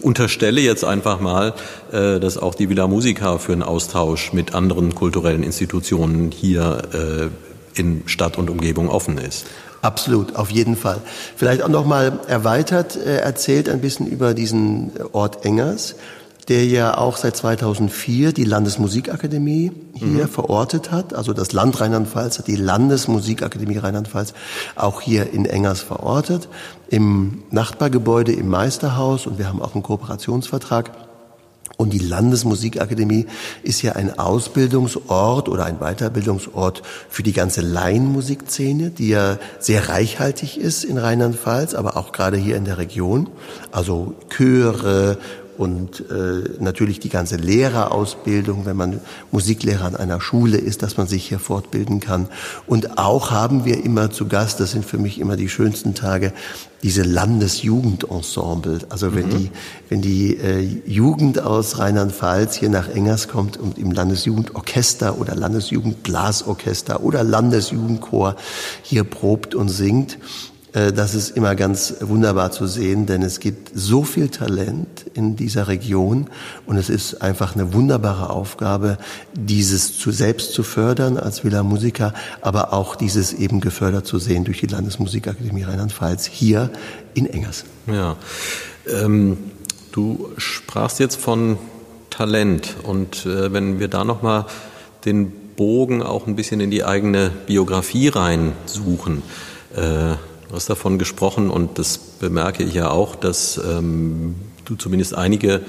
[0.00, 1.54] unterstelle jetzt einfach mal,
[1.92, 7.78] äh, dass auch die Villa Musica für einen Austausch mit anderen kulturellen Institutionen hier äh,
[7.78, 9.46] in Stadt und Umgebung offen ist.
[9.80, 11.00] Absolut, auf jeden Fall.
[11.36, 15.94] Vielleicht auch noch mal erweitert äh, erzählt ein bisschen über diesen Ort Engers.
[16.48, 20.28] Der ja auch seit 2004 die Landesmusikakademie hier mhm.
[20.28, 21.12] verortet hat.
[21.12, 24.32] Also das Land Rheinland-Pfalz hat die Landesmusikakademie Rheinland-Pfalz
[24.74, 26.48] auch hier in Engers verortet,
[26.88, 30.90] im Nachbargebäude im Meisterhaus und wir haben auch einen Kooperationsvertrag.
[31.76, 33.26] Und die Landesmusikakademie
[33.62, 40.58] ist ja ein Ausbildungsort oder ein Weiterbildungsort für die ganze Laienmusikszene, die ja sehr reichhaltig
[40.58, 43.30] ist in Rheinland-Pfalz, aber auch gerade hier in der Region.
[43.70, 45.18] Also Chöre,
[45.58, 49.00] und äh, natürlich die ganze Lehrerausbildung, wenn man
[49.32, 52.28] Musiklehrer an einer Schule ist, dass man sich hier fortbilden kann.
[52.66, 56.32] Und auch haben wir immer zu Gast, das sind für mich immer die schönsten Tage,
[56.84, 58.80] diese Landesjugendensemble.
[58.88, 59.30] Also wenn mhm.
[59.30, 59.50] die,
[59.88, 67.02] wenn die äh, Jugend aus Rheinland-Pfalz hier nach Engers kommt und im Landesjugendorchester oder Landesjugendblasorchester
[67.02, 68.36] oder Landesjugendchor
[68.82, 70.18] hier probt und singt,
[70.92, 75.66] das ist immer ganz wunderbar zu sehen, denn es gibt so viel Talent in dieser
[75.66, 76.28] Region
[76.66, 78.98] und es ist einfach eine wunderbare Aufgabe,
[79.34, 82.12] dieses zu selbst zu fördern als Villa Musica,
[82.42, 86.70] aber auch dieses eben gefördert zu sehen durch die Landesmusikakademie Rheinland-Pfalz hier
[87.14, 87.64] in Engers.
[87.86, 88.16] Ja,
[88.86, 89.38] ähm,
[89.92, 91.58] du sprachst jetzt von
[92.10, 94.46] Talent und äh, wenn wir da noch mal
[95.04, 99.22] den Bogen auch ein bisschen in die eigene Biografie reinsuchen.
[99.74, 100.14] Äh,
[100.48, 104.34] Du hast davon gesprochen und das bemerke ich ja auch, dass ähm,
[104.64, 105.60] du zumindest einige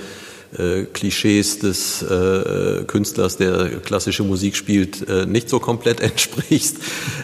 [0.57, 6.77] äh, Klischees des äh, Künstlers, der klassische Musik spielt, äh, nicht so komplett entsprichst.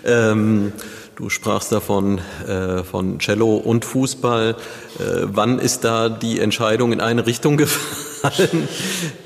[0.04, 0.74] Ähm,
[1.16, 4.52] du sprachst davon äh, von Cello und Fußball.
[4.52, 8.68] Äh, wann ist da die Entscheidung in eine Richtung gefallen?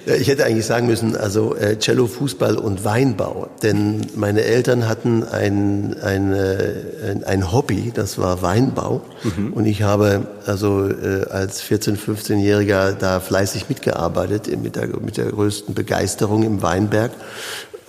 [0.05, 3.49] Ich hätte eigentlich sagen müssen, also äh, Cello, Fußball und Weinbau.
[3.63, 9.01] Denn meine Eltern hatten ein, ein, ein, ein Hobby, das war Weinbau.
[9.23, 9.53] Mhm.
[9.53, 15.25] Und ich habe also äh, als 14-, 15-Jähriger da fleißig mitgearbeitet, mit der, mit der
[15.25, 17.11] größten Begeisterung im Weinberg.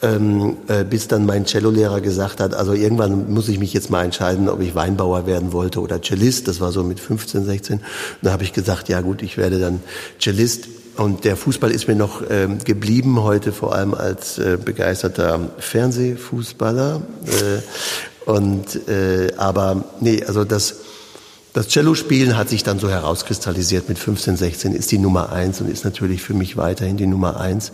[0.02, 4.02] Ähm, äh, bis dann mein Cellolehrer gesagt hat, also irgendwann muss ich mich jetzt mal
[4.02, 6.48] entscheiden, ob ich Weinbauer werden wollte oder Cellist.
[6.48, 7.76] Das war so mit 15, 16.
[7.78, 7.84] Und
[8.22, 9.82] da habe ich gesagt, ja gut, ich werde dann
[10.18, 10.68] Cellist.
[10.96, 17.02] Und der Fußball ist mir noch ähm, geblieben, heute vor allem als äh, begeisterter Fernsehfußballer.
[17.26, 20.76] Äh, und äh, aber nee, also das
[21.52, 25.68] das Cello-Spielen hat sich dann so herauskristallisiert mit 15, 16, ist die Nummer eins und
[25.68, 27.72] ist natürlich für mich weiterhin die Nummer eins.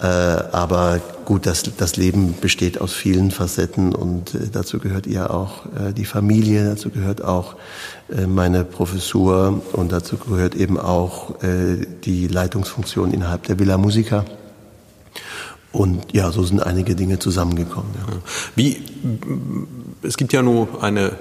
[0.00, 5.30] Äh, aber gut, das, das Leben besteht aus vielen Facetten und äh, dazu gehört ja
[5.30, 7.56] auch äh, die Familie, dazu gehört auch
[8.08, 14.24] äh, meine Professur und dazu gehört eben auch äh, die Leitungsfunktion innerhalb der Villa Musica.
[15.72, 17.90] Und ja, so sind einige Dinge zusammengekommen.
[17.96, 18.14] Ja.
[18.54, 18.82] Wie,
[20.02, 21.12] es gibt ja nur eine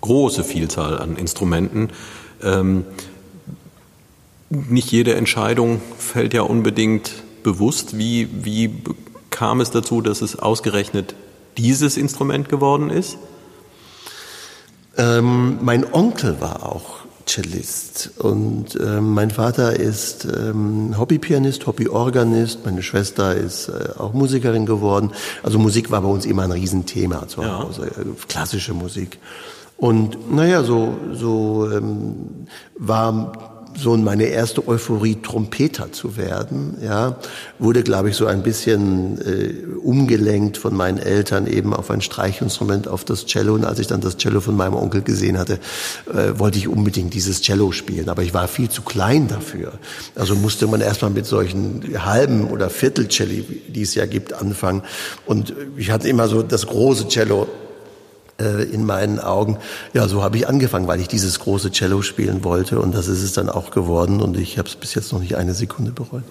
[0.00, 1.88] große Vielzahl an Instrumenten.
[2.42, 2.84] Ähm,
[4.50, 7.96] nicht jede Entscheidung fällt ja unbedingt bewusst.
[7.98, 8.82] Wie, wie
[9.30, 11.14] kam es dazu, dass es ausgerechnet
[11.56, 13.18] dieses Instrument geworden ist?
[14.96, 22.82] Ähm, mein Onkel war auch Cellist und ähm, mein Vater ist ähm, Hobbypianist, Hobbyorganist, meine
[22.82, 25.10] Schwester ist äh, auch Musikerin geworden.
[25.42, 28.02] Also Musik war bei uns immer ein Riesenthema zu Hause, ja.
[28.02, 29.18] Äh, klassische Musik.
[29.76, 32.46] Und naja, so, so ähm,
[32.78, 37.16] war so meine erste Euphorie, Trompeter zu werden, ja,
[37.58, 42.88] wurde, glaube ich, so ein bisschen äh, umgelenkt von meinen Eltern eben auf ein Streichinstrument,
[42.88, 43.54] auf das Cello.
[43.54, 45.58] Und als ich dann das Cello von meinem Onkel gesehen hatte,
[46.12, 48.08] äh, wollte ich unbedingt dieses Cello spielen.
[48.08, 49.72] Aber ich war viel zu klein dafür.
[50.14, 54.82] Also musste man erstmal mit solchen halben oder Viertelcelli, die es ja gibt, anfangen.
[55.26, 57.48] Und ich hatte immer so das große Cello
[58.38, 59.58] in meinen Augen.
[59.92, 63.22] Ja, so habe ich angefangen, weil ich dieses große Cello spielen wollte und das ist
[63.22, 66.24] es dann auch geworden und ich habe es bis jetzt noch nicht eine Sekunde bereut.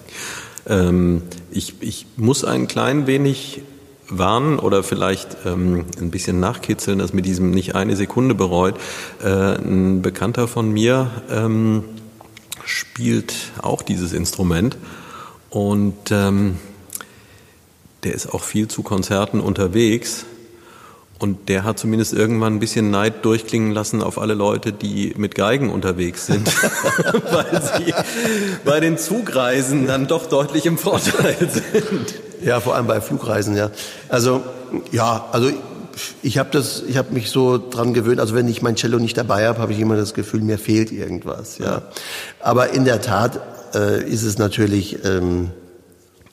[0.68, 3.62] Ähm, ich, ich muss ein klein wenig
[4.10, 8.76] warnen oder vielleicht ähm, ein bisschen nachkitzeln, dass mit diesem nicht eine Sekunde bereut.
[9.24, 11.84] Äh, ein Bekannter von mir ähm,
[12.66, 14.78] spielt auch dieses Instrument
[15.50, 16.58] und ähm,
[18.04, 20.26] der ist auch viel zu Konzerten unterwegs
[21.24, 25.36] und der hat zumindest irgendwann ein bisschen Neid durchklingen lassen auf alle Leute, die mit
[25.36, 26.46] Geigen unterwegs sind,
[27.32, 27.94] weil sie
[28.66, 32.14] bei den Zugreisen dann doch deutlich im Vorteil sind.
[32.44, 33.72] Ja, vor allem bei Flugreisen, ja.
[34.10, 34.44] Also
[34.92, 35.50] ja, also
[36.22, 38.20] ich habe das, ich habe mich so dran gewöhnt.
[38.20, 40.92] Also wenn ich mein Cello nicht dabei habe, habe ich immer das Gefühl, mir fehlt
[40.92, 41.58] irgendwas.
[41.58, 41.84] Ja,
[42.42, 43.40] aber in der Tat
[43.74, 45.52] äh, ist es natürlich, ähm,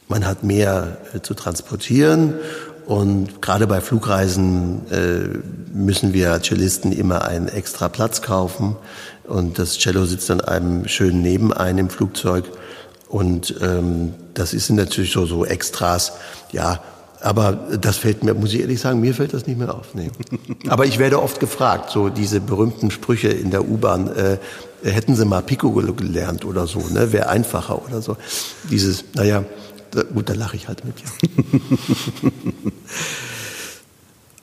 [0.08, 2.34] man hat mehr äh, zu transportieren
[2.90, 5.38] Und gerade bei Flugreisen äh,
[5.72, 8.74] müssen wir Cellisten immer einen extra Platz kaufen.
[9.28, 12.46] Und das Cello sitzt dann einem schön neben einem im Flugzeug.
[13.08, 16.14] Und ähm, das ist natürlich so, so Extras.
[16.50, 16.80] Ja,
[17.20, 19.94] aber das fällt mir, muss ich ehrlich sagen, mir fällt das nicht mehr auf.
[19.94, 20.10] Nee.
[20.68, 24.38] Aber ich werde oft gefragt, so diese berühmten Sprüche in der U-Bahn, äh,
[24.82, 27.12] hätten Sie mal Pico gelernt oder so, ne?
[27.12, 28.16] wäre einfacher oder so.
[28.70, 29.44] Dieses, naja,
[29.90, 30.94] da, gut, da lache ich halt mit.
[31.00, 32.30] Ja.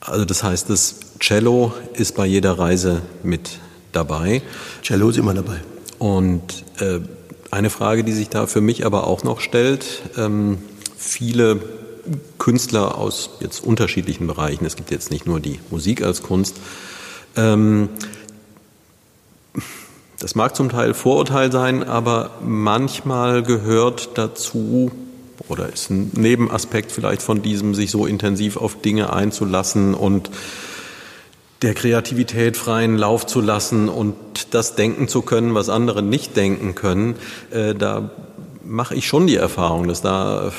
[0.00, 3.58] also das heißt, das Cello ist bei jeder Reise mit
[3.92, 4.42] dabei.
[4.82, 5.60] Cello ist immer dabei.
[5.98, 7.00] Und äh,
[7.50, 10.58] eine Frage, die sich da für mich aber auch noch stellt, ähm,
[10.96, 11.60] viele
[12.38, 16.56] Künstler aus jetzt unterschiedlichen Bereichen, es gibt jetzt nicht nur die Musik als Kunst,
[17.36, 17.88] ähm,
[20.18, 24.90] das mag zum Teil Vorurteil sein, aber manchmal gehört dazu
[25.48, 30.30] oder ist ein Nebenaspekt vielleicht von diesem, sich so intensiv auf Dinge einzulassen und
[31.62, 34.14] der Kreativität freien Lauf zu lassen und
[34.52, 37.16] das denken zu können, was andere nicht denken können,
[37.50, 38.10] äh, da
[38.64, 40.52] mache ich schon die Erfahrung, dass da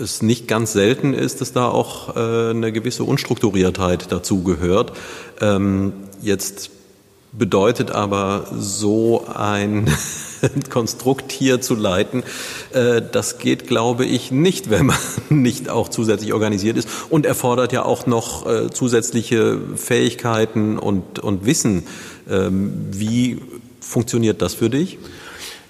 [0.00, 4.92] es nicht ganz selten ist, dass da auch äh, eine gewisse Unstrukturiertheit dazu gehört.
[5.40, 6.70] Ähm, jetzt
[7.32, 9.88] bedeutet aber so ein
[10.70, 12.22] Konstrukt hier zu leiten,
[12.72, 17.72] äh, das geht, glaube ich, nicht, wenn man nicht auch zusätzlich organisiert ist und erfordert
[17.72, 21.84] ja auch noch äh, zusätzliche Fähigkeiten und, und Wissen.
[22.28, 23.40] Ähm, wie
[23.80, 24.98] funktioniert das für dich?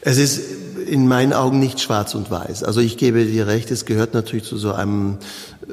[0.03, 0.41] Es ist
[0.87, 2.65] in meinen Augen nicht schwarz und weiß.
[2.65, 5.19] Also ich gebe dir recht, es gehört natürlich zu so einem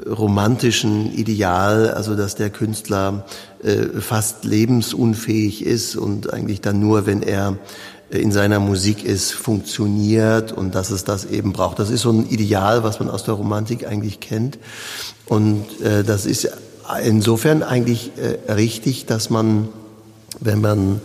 [0.06, 3.24] romantischen Ideal, also dass der Künstler
[3.62, 7.58] äh, fast lebensunfähig ist und eigentlich dann nur, wenn er
[8.10, 11.78] in seiner Musik ist, funktioniert und dass es das eben braucht.
[11.78, 14.58] Das ist so ein Ideal, was man aus der Romantik eigentlich kennt.
[15.26, 16.50] Und äh, das ist
[17.04, 19.68] insofern eigentlich äh, richtig, dass man,
[20.40, 21.00] wenn man äh,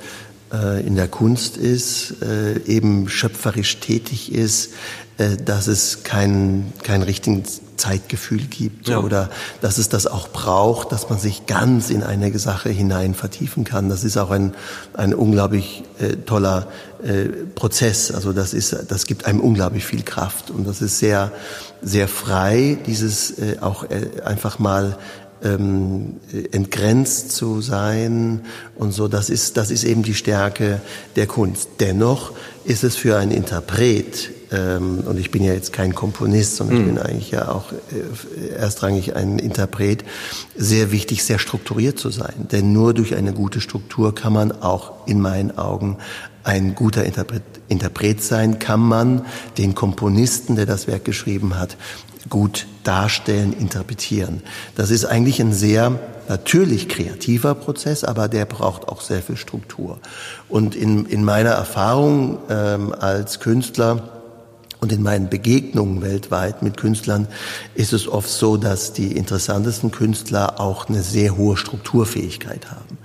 [0.53, 4.69] in der Kunst ist, äh, eben schöpferisch tätig ist,
[5.17, 7.43] äh, dass es kein, kein richtigen
[7.77, 8.99] Zeitgefühl gibt ja.
[8.99, 9.29] oder
[9.61, 13.89] dass es das auch braucht, dass man sich ganz in eine Sache hinein vertiefen kann.
[13.89, 14.53] Das ist auch ein,
[14.93, 16.67] ein unglaublich äh, toller
[17.03, 18.11] äh, Prozess.
[18.11, 21.31] Also das ist, das gibt einem unglaublich viel Kraft und das ist sehr,
[21.81, 24.97] sehr frei, dieses äh, auch äh, einfach mal
[25.43, 26.15] ähm,
[26.51, 28.41] entgrenzt zu sein
[28.75, 29.07] und so.
[29.07, 30.81] Das ist, das ist eben die Stärke
[31.15, 31.69] der Kunst.
[31.79, 32.31] Dennoch
[32.65, 36.83] ist es für einen Interpret ähm, und ich bin ja jetzt kein Komponist, sondern ich
[36.83, 36.95] hm.
[36.95, 40.05] bin eigentlich ja auch äh, erstrangig ein Interpret,
[40.55, 42.47] sehr wichtig, sehr strukturiert zu sein.
[42.51, 45.97] Denn nur durch eine gute Struktur kann man auch in meinen Augen
[46.43, 49.25] ein guter Interpret, Interpret sein, kann man
[49.57, 51.77] den Komponisten, der das Werk geschrieben hat,
[52.29, 54.41] gut darstellen, interpretieren.
[54.75, 59.99] Das ist eigentlich ein sehr natürlich kreativer Prozess, aber der braucht auch sehr viel Struktur.
[60.49, 64.09] Und in, in meiner Erfahrung ähm, als Künstler
[64.83, 67.29] und in meinen Begegnungen weltweit mit Künstlern
[67.73, 72.97] ist es oft so, dass die interessantesten Künstler auch eine sehr hohe Strukturfähigkeit haben.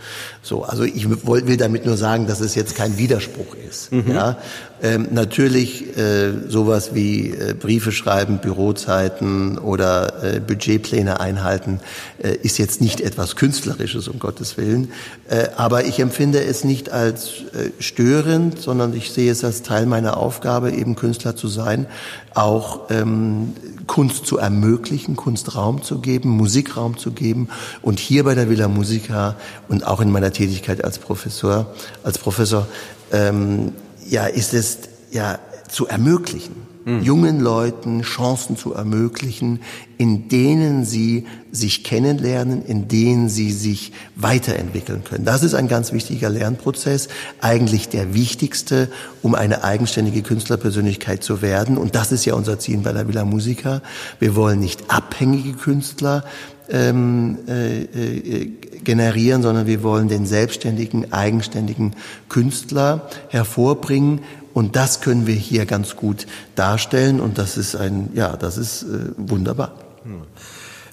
[0.43, 3.93] So, also ich will damit nur sagen, dass es jetzt kein Widerspruch ist.
[3.93, 4.11] Mhm.
[4.11, 4.39] Ja,
[4.83, 11.81] ähm, natürlich äh, sowas wie äh, Briefe schreiben, Bürozeiten oder äh, Budgetpläne einhalten
[12.23, 14.93] äh, ist jetzt nicht etwas Künstlerisches, um Gottes Willen.
[15.29, 19.87] Äh, aber ich empfinde es nicht als äh, störend, sondern ich sehe es als Teil
[19.87, 21.87] meiner Aufgabe, eben Künstler zu sein,
[22.35, 23.55] auch ähm,
[23.87, 27.49] Kunst zu ermöglichen, Kunstraum zu geben, Musikraum zu geben.
[27.83, 29.37] Und hier bei der Villa Musica
[29.69, 32.69] und auch in meiner Tätigkeit als Professor, als Professor,
[33.11, 33.73] ähm,
[34.09, 34.79] ja, ist es
[35.11, 37.03] ja zu ermöglichen, mhm.
[37.03, 39.61] jungen Leuten Chancen zu ermöglichen,
[39.99, 45.25] in denen sie sich kennenlernen, in denen sie sich weiterentwickeln können.
[45.25, 47.09] Das ist ein ganz wichtiger Lernprozess,
[47.41, 48.89] eigentlich der wichtigste,
[49.23, 51.79] um eine eigenständige Künstlerpersönlichkeit zu werden.
[51.79, 53.83] Und das ist ja unser Ziel bei der Villa Musica.
[54.19, 56.25] Wir wollen nicht abhängige Künstler
[56.71, 58.53] ähm, äh, äh,
[58.85, 61.95] generieren, sondern wir wollen den selbstständigen, eigenständigen
[62.29, 64.21] Künstler hervorbringen.
[64.55, 67.21] Und das können wir hier ganz gut darstellen.
[67.21, 69.75] Und das ist ein, ja, das ist äh, wunderbar.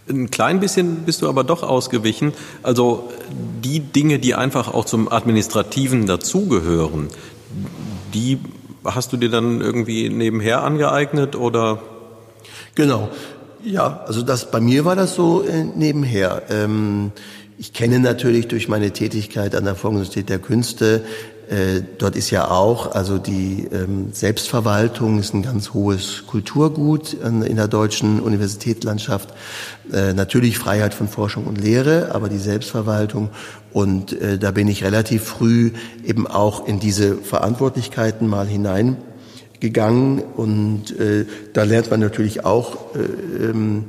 [0.07, 2.33] Ein klein bisschen bist du aber doch ausgewichen.
[2.61, 3.09] Also
[3.63, 7.07] die Dinge, die einfach auch zum Administrativen dazugehören,
[8.13, 8.39] die
[8.83, 11.82] hast du dir dann irgendwie nebenher angeeignet oder?
[12.76, 13.09] Genau.
[13.66, 16.43] Ja, also das bei mir war das so äh, nebenher.
[16.49, 17.11] Ähm,
[17.57, 21.03] ich kenne natürlich durch meine Tätigkeit an der Universität der Künste
[21.49, 27.43] äh, dort ist ja auch, also die ähm, Selbstverwaltung ist ein ganz hohes Kulturgut in,
[27.43, 29.30] in der deutschen Universitätslandschaft.
[29.93, 33.30] Äh, natürlich Freiheit von Forschung und Lehre, aber die Selbstverwaltung.
[33.72, 35.72] Und äh, da bin ich relativ früh
[36.03, 38.97] eben auch in diese Verantwortlichkeiten mal hinein
[39.66, 43.86] gegangen und äh, da lernt man natürlich auch äh, ähm,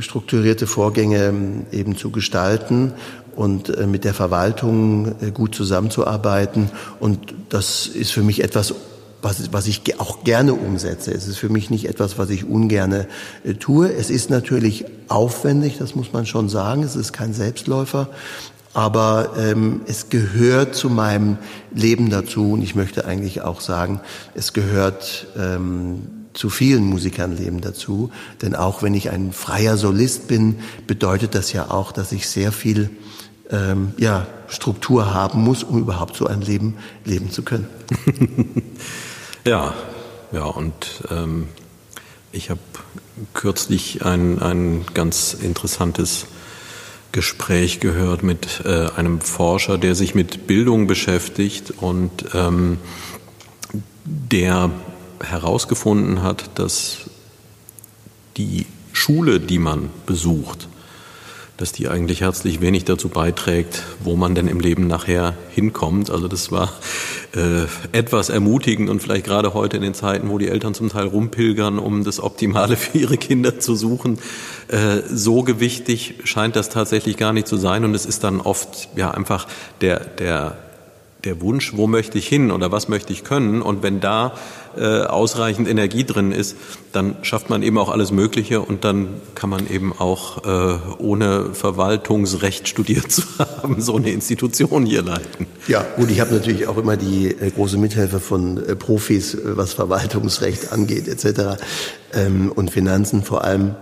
[0.00, 2.92] strukturierte Vorgänge ähm, eben zu gestalten
[3.34, 6.70] und äh, mit der Verwaltung äh, gut zusammenzuarbeiten.
[7.00, 8.74] Und das ist für mich etwas,
[9.22, 11.10] was, was ich auch gerne umsetze.
[11.12, 13.06] Es ist für mich nicht etwas, was ich ungerne
[13.44, 13.90] äh, tue.
[13.92, 16.82] Es ist natürlich aufwendig, das muss man schon sagen.
[16.82, 18.10] Es ist kein Selbstläufer.
[18.74, 21.38] Aber ähm, es gehört zu meinem
[21.72, 24.00] Leben dazu und ich möchte eigentlich auch sagen,
[24.34, 26.02] es gehört ähm,
[26.34, 28.10] zu vielen Musikern leben dazu.
[28.42, 30.58] Denn auch wenn ich ein freier Solist bin,
[30.88, 32.90] bedeutet das ja auch, dass ich sehr viel
[33.50, 37.68] ähm, ja, Struktur haben muss, um überhaupt so ein Leben leben zu können.
[39.44, 39.72] ja,
[40.32, 41.46] ja, und ähm,
[42.32, 42.60] ich habe
[43.32, 46.26] kürzlich ein, ein ganz interessantes
[47.14, 52.78] Gespräch gehört mit äh, einem Forscher, der sich mit Bildung beschäftigt und ähm,
[54.04, 54.70] der
[55.22, 57.08] herausgefunden hat, dass
[58.36, 60.68] die Schule, die man besucht,
[61.56, 66.10] dass die eigentlich herzlich wenig dazu beiträgt, wo man denn im Leben nachher hinkommt.
[66.10, 66.72] Also das war
[67.34, 71.06] äh, etwas ermutigend und vielleicht gerade heute in den Zeiten, wo die Eltern zum Teil
[71.06, 74.18] rumpilgern, um das Optimale für ihre Kinder zu suchen,
[74.68, 77.84] äh, so gewichtig scheint das tatsächlich gar nicht zu sein.
[77.84, 79.46] Und es ist dann oft ja einfach
[79.80, 80.58] der der
[81.24, 83.62] der Wunsch, wo möchte ich hin oder was möchte ich können.
[83.62, 84.34] Und wenn da
[84.76, 86.56] äh, ausreichend Energie drin ist,
[86.92, 91.54] dann schafft man eben auch alles Mögliche und dann kann man eben auch äh, ohne
[91.54, 95.46] Verwaltungsrecht studiert zu haben so eine Institution hier leiten.
[95.68, 99.56] Ja, gut, ich habe natürlich auch immer die äh, große Mithilfe von äh, Profis, äh,
[99.56, 101.62] was Verwaltungsrecht angeht etc.
[102.12, 103.76] Ähm, und Finanzen vor allem.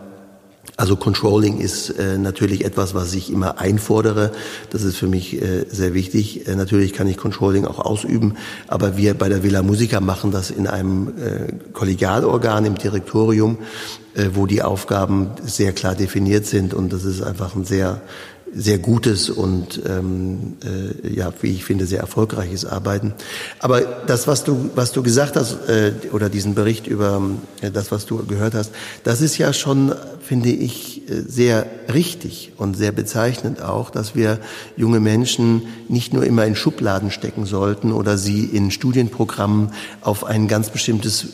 [0.83, 4.33] Also Controlling ist äh, natürlich etwas, was ich immer einfordere.
[4.71, 6.49] Das ist für mich äh, sehr wichtig.
[6.49, 8.35] Äh, natürlich kann ich Controlling auch ausüben,
[8.67, 13.59] aber wir bei der Villa Musica machen das in einem äh, Kollegialorgan im Direktorium,
[14.15, 18.03] äh, wo die Aufgaben sehr klar definiert sind und das ist einfach ein sehr
[18.55, 23.15] sehr gutes und ähm, äh, ja, wie ich finde, sehr erfolgreiches Arbeiten.
[23.59, 27.23] Aber das, was du, was du gesagt hast, äh, oder diesen Bericht über
[27.61, 28.73] äh, das, was du gehört hast,
[29.05, 34.39] das ist ja schon, finde ich, äh, sehr richtig und sehr bezeichnend auch, dass wir
[34.77, 39.73] junge Menschen nicht nur immer in Schubladen stecken sollten oder sie in Studienprogrammen
[40.03, 41.27] auf ein ganz bestimmtes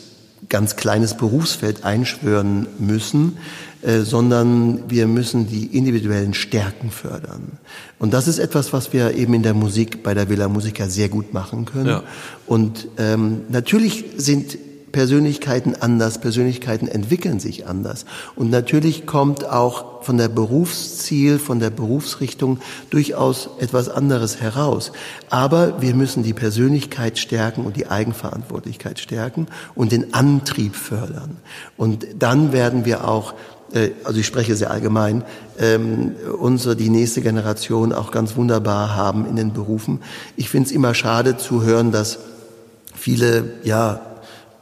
[0.47, 3.37] ganz kleines Berufsfeld einschwören müssen,
[3.81, 7.59] sondern wir müssen die individuellen Stärken fördern.
[7.97, 11.09] Und das ist etwas, was wir eben in der Musik bei der Villa Musica sehr
[11.09, 11.87] gut machen können.
[11.87, 12.03] Ja.
[12.45, 14.57] Und ähm, natürlich sind
[14.91, 18.05] Persönlichkeiten anders, Persönlichkeiten entwickeln sich anders.
[18.35, 22.59] Und natürlich kommt auch von der Berufsziel, von der Berufsrichtung
[22.89, 24.91] durchaus etwas anderes heraus.
[25.29, 31.37] Aber wir müssen die Persönlichkeit stärken und die Eigenverantwortlichkeit stärken und den Antrieb fördern.
[31.77, 33.35] Und dann werden wir auch äh,
[34.03, 35.23] also ich spreche sehr allgemein,
[35.59, 40.01] ähm, unsere, die nächste Generation auch ganz wunderbar haben in den Berufen.
[40.35, 42.19] Ich finde es immer schade zu hören, dass
[42.95, 44.01] viele, ja,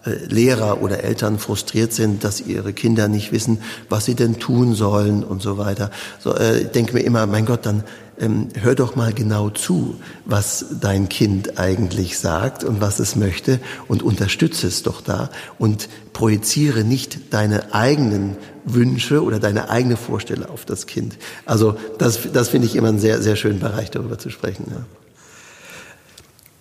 [0.05, 4.73] äh, Lehrer oder Eltern frustriert sind, dass ihre Kinder nicht wissen, was sie denn tun
[4.73, 5.91] sollen und so weiter.
[6.19, 7.83] So, äh, ich denke mir immer, mein Gott, dann
[8.19, 9.95] ähm, hör doch mal genau zu,
[10.25, 15.89] was dein Kind eigentlich sagt und was es möchte und unterstütze es doch da und
[16.13, 21.17] projiziere nicht deine eigenen Wünsche oder deine eigene Vorstellung auf das Kind.
[21.45, 24.65] Also das, das finde ich immer einen sehr, sehr schönen Bereich, darüber zu sprechen.
[24.69, 24.85] Ja.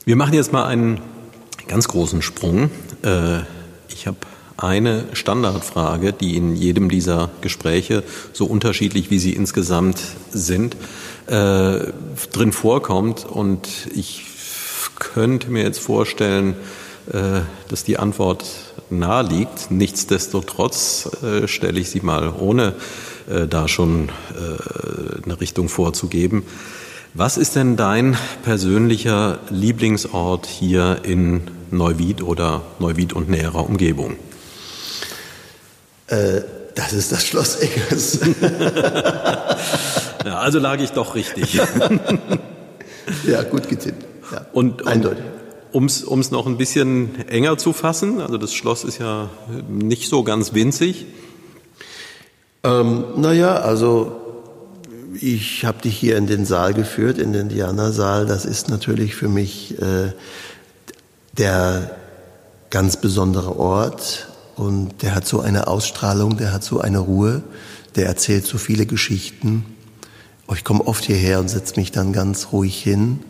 [0.04, 1.00] Wir machen jetzt mal einen
[1.68, 2.70] ganz großen Sprung.
[3.02, 3.40] Äh,
[3.88, 4.18] ich habe
[4.56, 8.02] eine Standardfrage, die in jedem dieser Gespräche,
[8.32, 10.00] so unterschiedlich wie sie insgesamt
[10.30, 10.76] sind,
[11.26, 11.92] äh,
[12.32, 13.24] drin vorkommt.
[13.24, 14.24] Und ich
[14.98, 16.54] könnte mir jetzt vorstellen,
[17.12, 18.44] äh, dass die Antwort
[18.90, 19.70] nahe liegt.
[19.70, 22.74] Nichtsdestotrotz äh, stelle ich sie mal, ohne
[23.28, 26.44] äh, da schon äh, eine Richtung vorzugeben.
[27.14, 34.16] Was ist denn dein persönlicher Lieblingsort hier in Neuwied oder Neuwied und näherer Umgebung?
[36.76, 38.20] Das ist das Schloss Eggers.
[40.24, 41.54] ja, also lag ich doch richtig.
[43.26, 44.04] ja, gut getippt.
[44.30, 45.24] Ja, und, eindeutig.
[45.72, 49.30] Um es noch ein bisschen enger zu fassen, also das Schloss ist ja
[49.68, 51.06] nicht so ganz winzig.
[52.62, 54.20] Ähm, naja, also
[55.20, 58.26] ich habe dich hier in den Saal geführt, in den Diana-Saal.
[58.26, 60.12] Das ist natürlich für mich äh,
[61.38, 61.96] der
[62.68, 67.42] ganz besondere Ort und der hat so eine Ausstrahlung, der hat so eine Ruhe,
[67.94, 69.64] der erzählt so viele Geschichten.
[70.52, 73.20] Ich komme oft hierher und setze mich dann ganz ruhig hin,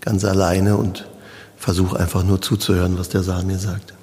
[0.00, 1.06] ganz alleine und
[1.56, 3.94] versuche einfach nur zuzuhören, was der Saal mir sagt.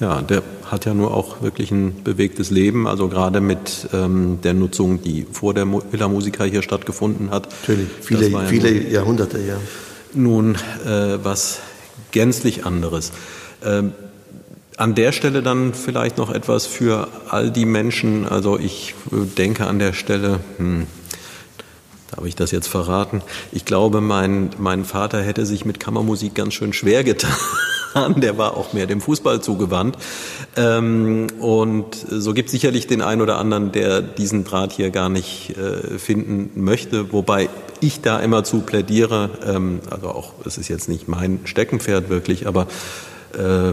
[0.00, 4.54] Ja, der hat ja nur auch wirklich ein bewegtes Leben, also gerade mit ähm, der
[4.54, 7.48] Nutzung, die vor der Villa Musica hier stattgefunden hat.
[7.62, 9.56] Natürlich, viele, ja viele Jahrhunderte, ja.
[10.12, 11.60] Nun äh, was
[12.10, 13.12] gänzlich anderes.
[13.64, 13.92] Ähm,
[14.76, 19.78] an der Stelle dann vielleicht noch etwas für all die Menschen, also ich denke an
[19.78, 20.86] der Stelle, hm,
[22.14, 23.22] Darf ich das jetzt verraten?
[23.52, 27.32] Ich glaube, mein, mein Vater hätte sich mit Kammermusik ganz schön schwer getan.
[28.16, 29.96] Der war auch mehr dem Fußball zugewandt.
[30.56, 35.08] Ähm, und so gibt es sicherlich den einen oder anderen, der diesen Draht hier gar
[35.08, 37.12] nicht äh, finden möchte.
[37.12, 37.48] Wobei
[37.80, 42.46] ich da immer zu plädiere, ähm, also auch, es ist jetzt nicht mein Steckenpferd wirklich,
[42.46, 42.66] aber
[43.38, 43.72] äh,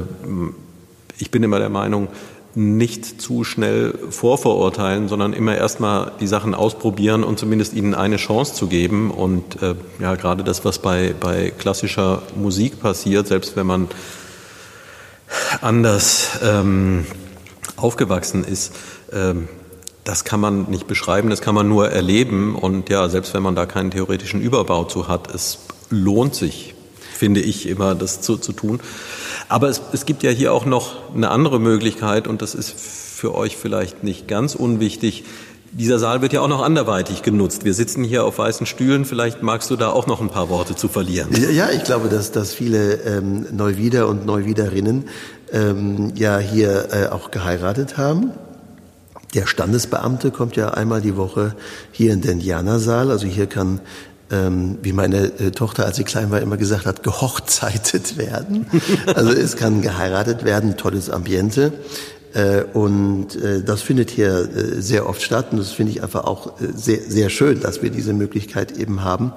[1.20, 2.08] ich bin immer der Meinung,
[2.56, 8.56] nicht zu schnell vorverurteilen, sondern immer erstmal die Sachen ausprobieren und zumindest ihnen eine Chance
[8.56, 9.12] zu geben.
[9.12, 13.88] Und äh, ja, gerade das, was bei, bei klassischer Musik passiert, selbst wenn man
[15.62, 17.06] anders ähm,
[17.76, 18.74] aufgewachsen ist,
[19.14, 19.48] ähm,
[20.04, 22.56] das kann man nicht beschreiben, das kann man nur erleben.
[22.56, 25.60] Und ja, selbst wenn man da keinen theoretischen Überbau zu hat, es
[25.92, 26.74] lohnt sich,
[27.14, 28.80] finde ich, immer das zu, zu tun.
[29.50, 33.36] Aber es, es gibt ja hier auch noch eine andere Möglichkeit und das ist für
[33.36, 35.26] euch vielleicht nicht ganz unwichtig.
[35.72, 37.66] Dieser Saal wird ja auch noch anderweitig genutzt.
[37.66, 39.06] Wir sitzen hier auf weißen Stühlen.
[39.06, 41.30] Vielleicht magst du da auch noch ein paar Worte zu verlieren.
[41.52, 45.10] Ja, ich glaube, dass, dass viele ähm, Neuwieder und Neuwiederinnen
[45.52, 48.32] ähm, ja hier äh, auch geheiratet haben.
[49.36, 51.56] Der Standesbeamte kommt ja einmal die Woche
[51.92, 53.12] hier in den Jana-Saal.
[53.12, 53.80] Also hier kann
[54.32, 58.66] ähm, wie meine äh, Tochter, als sie klein war, immer gesagt hat, gehochzeitet werden.
[59.16, 61.74] Also es kann geheiratet werden, tolles Ambiente.
[62.34, 66.26] Äh, und äh, das findet hier äh, sehr oft statt und das finde ich einfach
[66.26, 69.34] auch sehr, sehr schön, dass wir diese Möglichkeit eben haben.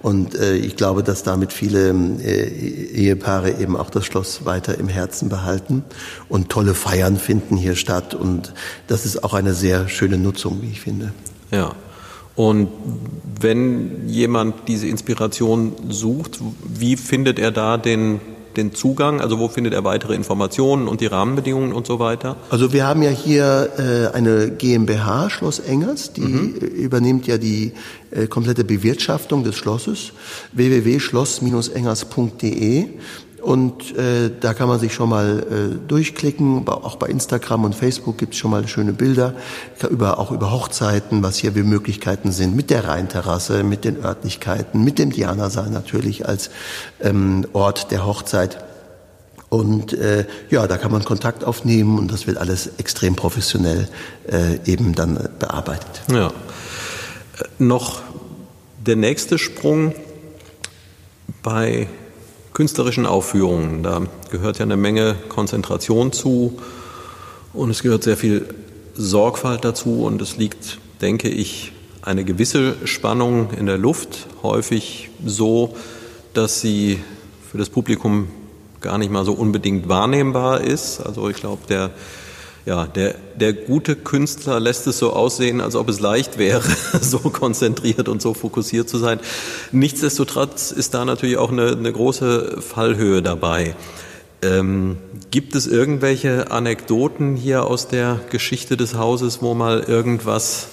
[0.00, 1.92] Und ich glaube, dass damit viele
[2.22, 5.82] Ehepaare eben auch das Schloss weiter im Herzen behalten
[6.28, 8.14] und tolle Feiern finden hier statt.
[8.14, 8.52] Und
[8.86, 11.12] das ist auch eine sehr schöne Nutzung, wie ich finde.
[11.50, 11.74] Ja.
[12.36, 12.68] Und
[13.40, 18.20] wenn jemand diese Inspiration sucht, wie findet er da den,
[18.56, 19.22] den Zugang?
[19.22, 22.36] Also wo findet er weitere Informationen und die Rahmenbedingungen und so weiter?
[22.50, 26.56] Also wir haben ja hier äh, eine GmbH, Schloss Engers, die mhm.
[26.56, 27.72] übernimmt ja die
[28.10, 30.12] äh, komplette Bewirtschaftung des Schlosses,
[30.52, 32.84] www.schloss-engers.de
[33.46, 36.66] und äh, da kann man sich schon mal äh, durchklicken.
[36.66, 39.34] Auch bei Instagram und Facebook gibt es schon mal schöne Bilder,
[39.88, 44.82] über, auch über Hochzeiten, was hier wie Möglichkeiten sind, mit der Rheinterrasse, mit den Örtlichkeiten,
[44.82, 46.50] mit dem Dianasaal natürlich als
[47.00, 48.64] ähm, Ort der Hochzeit.
[49.48, 53.86] Und äh, ja, da kann man Kontakt aufnehmen und das wird alles extrem professionell
[54.26, 56.02] äh, eben dann bearbeitet.
[56.10, 56.26] Ja.
[56.26, 56.32] Äh,
[57.60, 58.02] noch
[58.84, 59.94] der nächste Sprung
[61.44, 61.86] bei
[62.56, 63.82] künstlerischen Aufführungen.
[63.82, 64.00] Da
[64.30, 66.58] gehört ja eine Menge Konzentration zu
[67.52, 68.48] und es gehört sehr viel
[68.94, 75.76] Sorgfalt dazu und es liegt, denke ich, eine gewisse Spannung in der Luft, häufig so,
[76.32, 76.98] dass sie
[77.50, 78.28] für das Publikum
[78.80, 81.00] gar nicht mal so unbedingt wahrnehmbar ist.
[81.00, 81.90] Also ich glaube, der
[82.66, 86.64] ja, der, der gute Künstler lässt es so aussehen, als ob es leicht wäre,
[87.00, 89.20] so konzentriert und so fokussiert zu sein.
[89.70, 93.76] Nichtsdestotrotz ist da natürlich auch eine, eine große Fallhöhe dabei.
[94.42, 94.98] Ähm,
[95.30, 100.66] gibt es irgendwelche Anekdoten hier aus der Geschichte des Hauses, wo mal irgendwas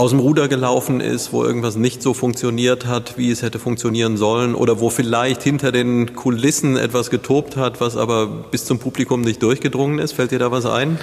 [0.00, 4.16] aus dem Ruder gelaufen ist, wo irgendwas nicht so funktioniert hat, wie es hätte funktionieren
[4.16, 9.20] sollen oder wo vielleicht hinter den Kulissen etwas getobt hat, was aber bis zum Publikum
[9.20, 10.12] nicht durchgedrungen ist?
[10.12, 10.98] Fällt dir da was ein?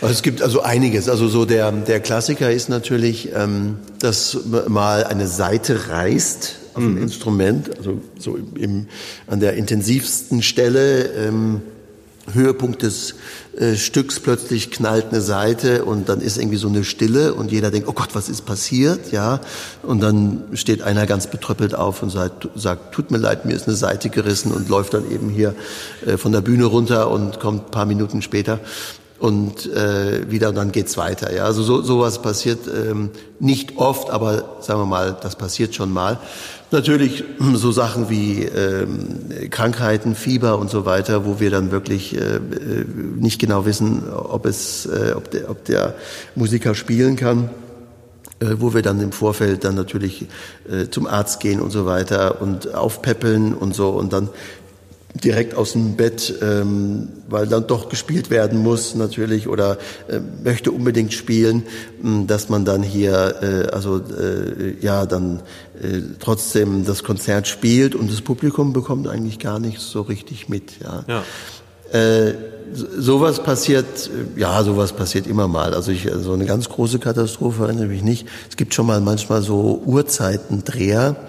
[0.00, 1.08] Also es gibt also einiges.
[1.08, 4.36] Also so der, der Klassiker ist natürlich, ähm, dass
[4.66, 7.02] mal eine Seite reißt auf dem mhm.
[7.02, 8.88] Instrument, also so im,
[9.28, 11.04] an der intensivsten Stelle.
[11.04, 11.62] Ähm,
[12.34, 13.14] Höhepunkt des
[13.56, 17.70] äh, Stücks plötzlich knallt eine Seite und dann ist irgendwie so eine Stille und jeder
[17.70, 19.40] denkt, oh Gott, was ist passiert, ja?
[19.82, 23.66] Und dann steht einer ganz betröppelt auf und sagt, sagt tut mir leid, mir ist
[23.66, 25.54] eine Seite gerissen und läuft dann eben hier
[26.06, 28.60] äh, von der Bühne runter und kommt ein paar Minuten später
[29.20, 31.32] und äh, wieder und dann geht's weiter.
[31.32, 35.92] Ja, also so sowas passiert ähm, nicht oft, aber sagen wir mal, das passiert schon
[35.92, 36.18] mal.
[36.72, 42.36] Natürlich so Sachen wie ähm, Krankheiten, Fieber und so weiter, wo wir dann wirklich äh,
[42.36, 42.40] äh,
[43.18, 45.94] nicht genau wissen, ob es, äh, ob, der, ob der
[46.36, 47.50] Musiker spielen kann
[48.40, 50.26] äh, wo wir dann im Vorfeld dann natürlich
[50.70, 54.30] äh, zum Arzt gehen und so weiter und aufpäppeln und so und dann
[55.14, 60.70] direkt aus dem Bett, ähm, weil dann doch gespielt werden muss natürlich oder äh, möchte
[60.70, 61.64] unbedingt spielen,
[62.02, 65.40] mh, dass man dann hier äh, also äh, ja dann
[65.82, 70.80] äh, trotzdem das Konzert spielt und das Publikum bekommt eigentlich gar nichts so richtig mit.
[70.80, 71.04] Ja.
[71.08, 71.22] ja.
[71.92, 72.34] Äh,
[72.72, 75.74] sowas passiert, ja, sowas passiert immer mal.
[75.74, 78.28] Also ich, so eine ganz große Katastrophe erinnere mich nicht.
[78.48, 81.26] Es gibt schon mal manchmal so Uhrzeitendreher, ähm,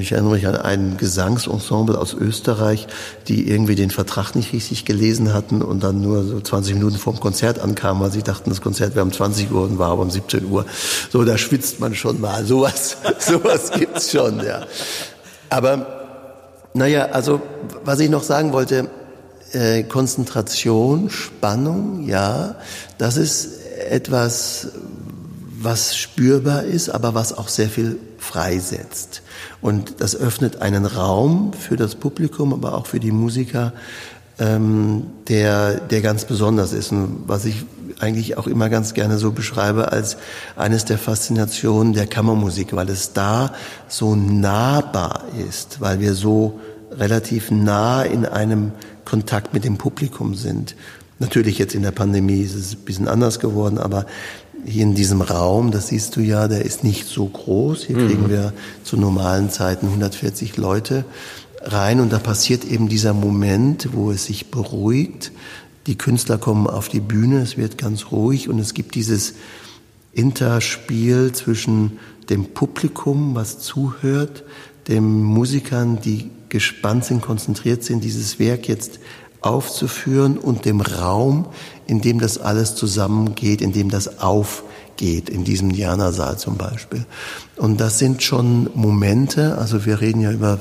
[0.00, 2.88] ich erinnere mich an ein Gesangsensemble aus Österreich,
[3.28, 7.20] die irgendwie den Vertrag nicht richtig gelesen hatten und dann nur so 20 Minuten vorm
[7.20, 10.10] Konzert ankamen, weil sie dachten, das Konzert wäre um 20 Uhr und war aber um
[10.10, 10.66] 17 Uhr.
[11.12, 12.44] So, da schwitzt man schon mal.
[12.46, 14.66] Sowas, sowas gibt's schon, ja.
[15.48, 15.86] Aber,
[16.74, 17.40] naja, also,
[17.84, 18.90] was ich noch sagen wollte,
[19.52, 22.56] äh, Konzentration, Spannung, ja,
[22.98, 24.68] das ist etwas,
[25.58, 29.22] was spürbar ist, aber was auch sehr viel freisetzt.
[29.60, 33.72] Und das öffnet einen Raum für das Publikum, aber auch für die Musiker,
[34.38, 37.64] ähm, der, der ganz besonders ist und was ich
[37.98, 40.18] eigentlich auch immer ganz gerne so beschreibe als
[40.56, 43.54] eines der Faszinationen der Kammermusik, weil es da
[43.88, 48.72] so nahbar ist, weil wir so relativ nah in einem
[49.06, 50.76] Kontakt mit dem Publikum sind.
[51.18, 54.04] Natürlich jetzt in der Pandemie ist es ein bisschen anders geworden, aber
[54.66, 57.84] hier in diesem Raum, das siehst du ja, der ist nicht so groß.
[57.84, 58.30] Hier kriegen mhm.
[58.30, 58.52] wir
[58.82, 61.04] zu normalen Zeiten 140 Leute
[61.62, 65.32] rein und da passiert eben dieser Moment, wo es sich beruhigt.
[65.86, 69.34] Die Künstler kommen auf die Bühne, es wird ganz ruhig und es gibt dieses
[70.12, 71.98] Interspiel zwischen
[72.28, 74.42] dem Publikum, was zuhört,
[74.88, 78.98] den Musikern, die gespannt sind, konzentriert sind, dieses Werk jetzt
[79.46, 81.46] aufzuführen und dem Raum,
[81.86, 87.06] in dem das alles zusammengeht, in dem das aufgeht, in diesem Diana-Saal zum Beispiel.
[87.56, 90.58] Und das sind schon Momente, also wir reden ja über,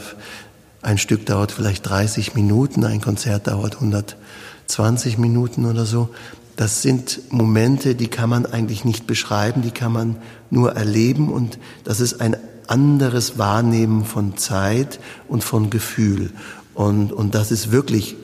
[0.82, 6.10] ein Stück dauert vielleicht 30 Minuten, ein Konzert dauert 120 Minuten oder so.
[6.56, 10.18] Das sind Momente, die kann man eigentlich nicht beschreiben, die kann man
[10.50, 16.32] nur erleben und das ist ein anderes Wahrnehmen von Zeit und von Gefühl.
[16.74, 18.16] Und, und das ist wirklich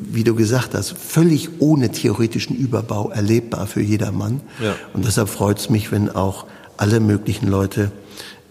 [0.00, 4.40] wie du gesagt hast, völlig ohne theoretischen Überbau erlebbar für jedermann.
[4.62, 4.74] Ja.
[4.94, 6.46] Und deshalb freut es mich, wenn auch
[6.76, 7.92] alle möglichen Leute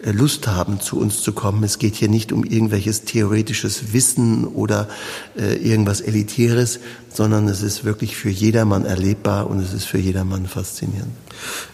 [0.04, 1.62] Lust haben, zu uns zu kommen.
[1.62, 4.88] Es geht hier nicht um irgendwelches theoretisches Wissen oder
[5.36, 6.80] äh, irgendwas Elitäres,
[7.12, 11.12] sondern es ist wirklich für jedermann erlebbar und es ist für jedermann faszinierend.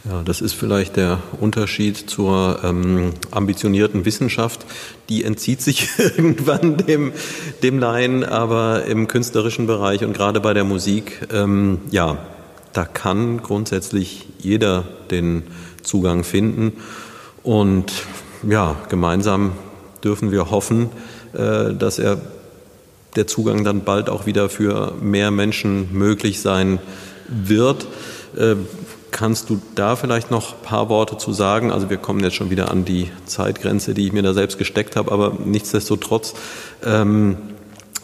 [0.09, 4.67] Ja, das ist vielleicht der Unterschied zur ähm, ambitionierten Wissenschaft.
[5.09, 7.13] Die entzieht sich irgendwann dem,
[7.63, 12.19] dem Laien, aber im künstlerischen Bereich und gerade bei der Musik, ähm, ja,
[12.73, 15.45] da kann grundsätzlich jeder den
[15.83, 16.73] Zugang finden.
[17.47, 17.93] Und
[18.43, 19.53] ja, gemeinsam
[20.03, 20.91] dürfen wir hoffen,
[21.33, 22.21] äh, dass er
[23.15, 26.81] der Zugang dann bald auch wieder für mehr Menschen möglich sein
[27.29, 27.87] wird.
[28.37, 28.57] Äh,
[29.13, 31.71] kannst du da vielleicht noch ein paar Worte zu sagen?
[31.71, 34.97] Also wir kommen jetzt schon wieder an die Zeitgrenze, die ich mir da selbst gesteckt
[34.97, 36.35] habe, aber nichtsdestotrotz,
[36.85, 37.37] ähm,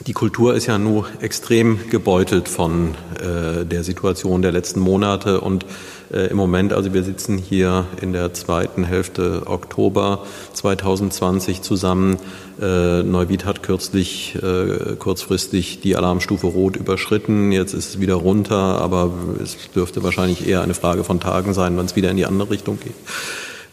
[0.06, 5.64] die Kultur ist ja nur extrem gebeutelt von äh, der Situation der letzten Monate und
[6.12, 6.72] äh, im Moment.
[6.72, 12.18] Also wir sitzen hier in der zweiten Hälfte Oktober 2020 zusammen.
[12.60, 17.52] Äh, Neuwied hat kürzlich äh, kurzfristig die Alarmstufe Rot überschritten.
[17.52, 21.76] Jetzt ist es wieder runter, aber es dürfte wahrscheinlich eher eine Frage von Tagen sein,
[21.76, 22.94] wenn es wieder in die andere Richtung geht.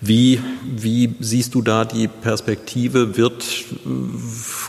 [0.02, 3.18] Wie, wie siehst du da die Perspektive?
[3.18, 3.44] Wird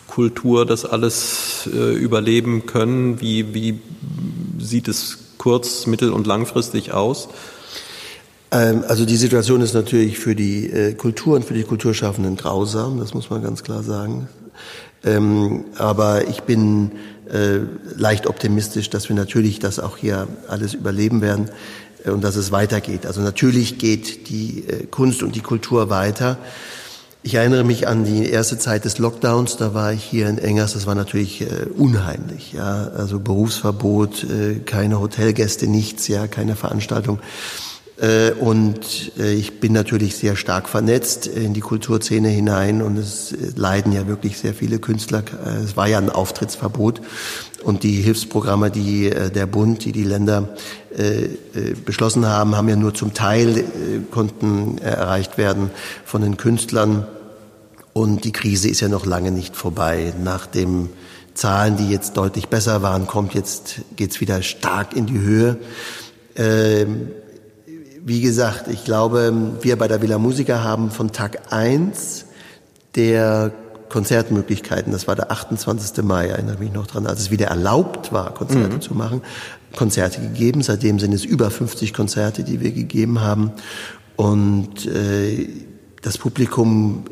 [0.09, 3.21] Kultur das alles äh, überleben können?
[3.21, 3.81] Wie, wie
[4.59, 7.29] sieht es kurz-, mittel- und langfristig aus?
[8.51, 12.99] Ähm, also die Situation ist natürlich für die äh, Kultur und für die Kulturschaffenden grausam,
[12.99, 14.29] das muss man ganz klar sagen.
[15.05, 16.91] Ähm, aber ich bin
[17.33, 17.61] äh,
[17.97, 21.53] leicht optimistisch, dass wir natürlich das auch hier alles überleben werden äh,
[22.07, 23.07] und dass es weitergeht.
[23.07, 26.39] Also natürlich geht die Kunst und die Kultur weiter.
[27.23, 30.73] Ich erinnere mich an die erste Zeit des Lockdowns, da war ich hier in Engers,
[30.73, 37.19] das war natürlich äh, unheimlich, ja, also Berufsverbot, äh, keine Hotelgäste, nichts, ja, keine Veranstaltung.
[38.01, 43.33] Äh, und äh, ich bin natürlich sehr stark vernetzt in die Kulturszene hinein und es
[43.33, 45.23] äh, leiden ja wirklich sehr viele Künstler.
[45.63, 47.03] Es war ja ein Auftrittsverbot
[47.63, 50.49] und die Hilfsprogramme, die der Bund, die die Länder
[51.85, 53.65] beschlossen haben, haben ja nur zum Teil
[54.11, 55.71] konnten erreicht werden
[56.07, 57.07] von den Künstlern.
[57.93, 60.15] Und die Krise ist ja noch lange nicht vorbei.
[60.25, 60.89] Nach den
[61.35, 65.59] Zahlen, die jetzt deutlich besser waren, kommt jetzt geht's wieder stark in die Höhe.
[66.37, 67.11] Ähm,
[68.05, 72.27] wie gesagt, ich glaube, wir bei der Villa Musica haben von Tag eins
[72.95, 73.53] der
[73.89, 74.93] Konzertmöglichkeiten.
[74.93, 76.03] Das war der 28.
[76.05, 78.81] Mai, erinnere mich noch dran, als es wieder erlaubt war, Konzerte mhm.
[78.81, 79.23] zu machen.
[79.77, 80.63] Konzerte gegeben.
[80.63, 83.53] Seitdem sind es über 50 Konzerte, die wir gegeben haben.
[84.17, 85.49] Und äh,
[86.03, 87.05] das Publikum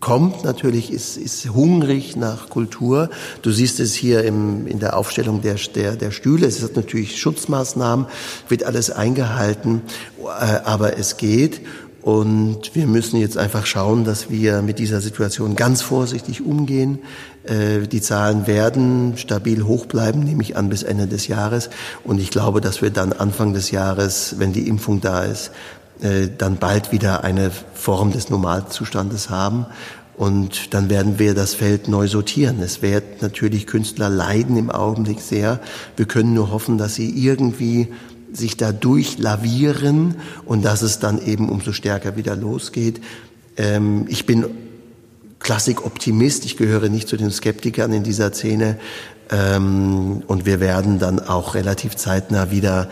[0.00, 3.10] kommt natürlich, ist, ist hungrig nach Kultur.
[3.42, 6.46] Du siehst es hier im, in der Aufstellung der, der, der Stühle.
[6.46, 8.06] Es hat natürlich Schutzmaßnahmen,
[8.48, 9.82] wird alles eingehalten,
[10.18, 11.60] äh, aber es geht.
[12.02, 17.00] Und wir müssen jetzt einfach schauen, dass wir mit dieser Situation ganz vorsichtig umgehen.
[17.44, 21.68] Äh, die Zahlen werden stabil hoch bleiben, nehme ich an, bis Ende des Jahres.
[22.02, 25.50] Und ich glaube, dass wir dann Anfang des Jahres, wenn die Impfung da ist,
[26.00, 29.66] dann bald wieder eine Form des Normalzustandes haben.
[30.16, 32.60] Und dann werden wir das Feld neu sortieren.
[32.62, 35.60] Es wird natürlich Künstler leiden im Augenblick sehr.
[35.96, 37.88] Wir können nur hoffen, dass sie irgendwie
[38.32, 43.00] sich da durchlavieren und dass es dann eben umso stärker wieder losgeht.
[43.56, 44.44] Ähm, ich bin
[45.38, 46.44] Klassik-Optimist.
[46.44, 48.78] Ich gehöre nicht zu den Skeptikern in dieser Szene.
[49.30, 52.88] Ähm, und wir werden dann auch relativ zeitnah wieder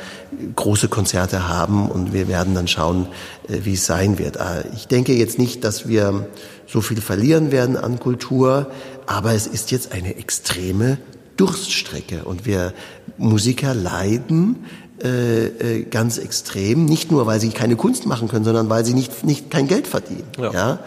[0.55, 3.09] große Konzerte haben und wir werden dann schauen,
[3.49, 4.36] äh, wie es sein wird.
[4.36, 6.28] Äh, ich denke jetzt nicht, dass wir
[6.66, 8.70] so viel verlieren werden an Kultur,
[9.07, 10.99] aber es ist jetzt eine extreme
[11.36, 12.72] Durststrecke und wir
[13.16, 14.64] Musiker leiden
[15.03, 18.95] äh, äh, ganz extrem, nicht nur weil sie keine Kunst machen können, sondern weil sie
[18.95, 20.26] nicht, nicht kein Geld verdienen.
[20.36, 20.53] Ja.
[20.53, 20.78] ja?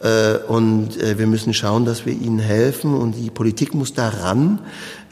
[0.00, 4.60] Äh, und äh, wir müssen schauen, dass wir ihnen helfen und die Politik muss daran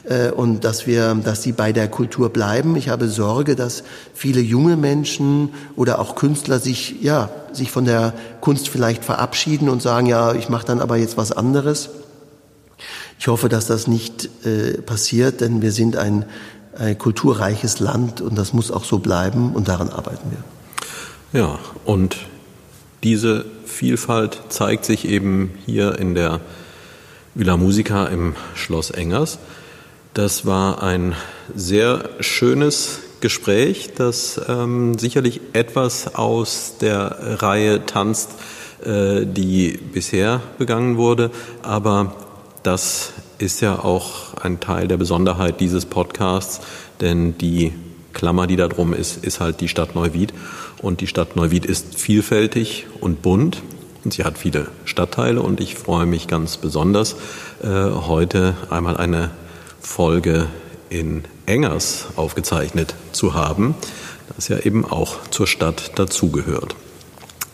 [0.05, 2.75] äh, und dass wir, dass sie bei der Kultur bleiben.
[2.75, 3.83] Ich habe Sorge, dass
[4.13, 9.81] viele junge Menschen oder auch Künstler sich, ja, sich von der Kunst vielleicht verabschieden und
[9.81, 11.89] sagen, ja, ich mache dann aber jetzt was anderes.
[13.19, 16.25] Ich hoffe, dass das nicht äh, passiert, denn wir sind ein,
[16.77, 21.41] ein kulturreiches Land und das muss auch so bleiben und daran arbeiten wir.
[21.41, 22.17] Ja, und
[23.03, 26.41] diese Vielfalt zeigt sich eben hier in der
[27.35, 29.39] Villa Musica im Schloss Engers.
[30.13, 31.15] Das war ein
[31.55, 38.31] sehr schönes Gespräch, das ähm, sicherlich etwas aus der Reihe tanzt,
[38.83, 41.31] äh, die bisher begangen wurde.
[41.61, 42.15] Aber
[42.63, 46.59] das ist ja auch ein Teil der Besonderheit dieses Podcasts,
[46.99, 47.73] denn die
[48.13, 50.33] Klammer, die da drum ist, ist halt die Stadt Neuwied.
[50.81, 53.61] Und die Stadt Neuwied ist vielfältig und bunt
[54.03, 57.15] und sie hat viele Stadtteile und ich freue mich ganz besonders,
[57.61, 59.31] äh, heute einmal eine
[59.81, 60.47] Folge
[60.89, 63.75] in Engers aufgezeichnet zu haben,
[64.35, 66.75] das ja eben auch zur Stadt dazugehört.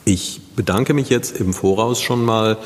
[0.06, 2.58] Ich bedanke mich jetzt im Voraus schon mal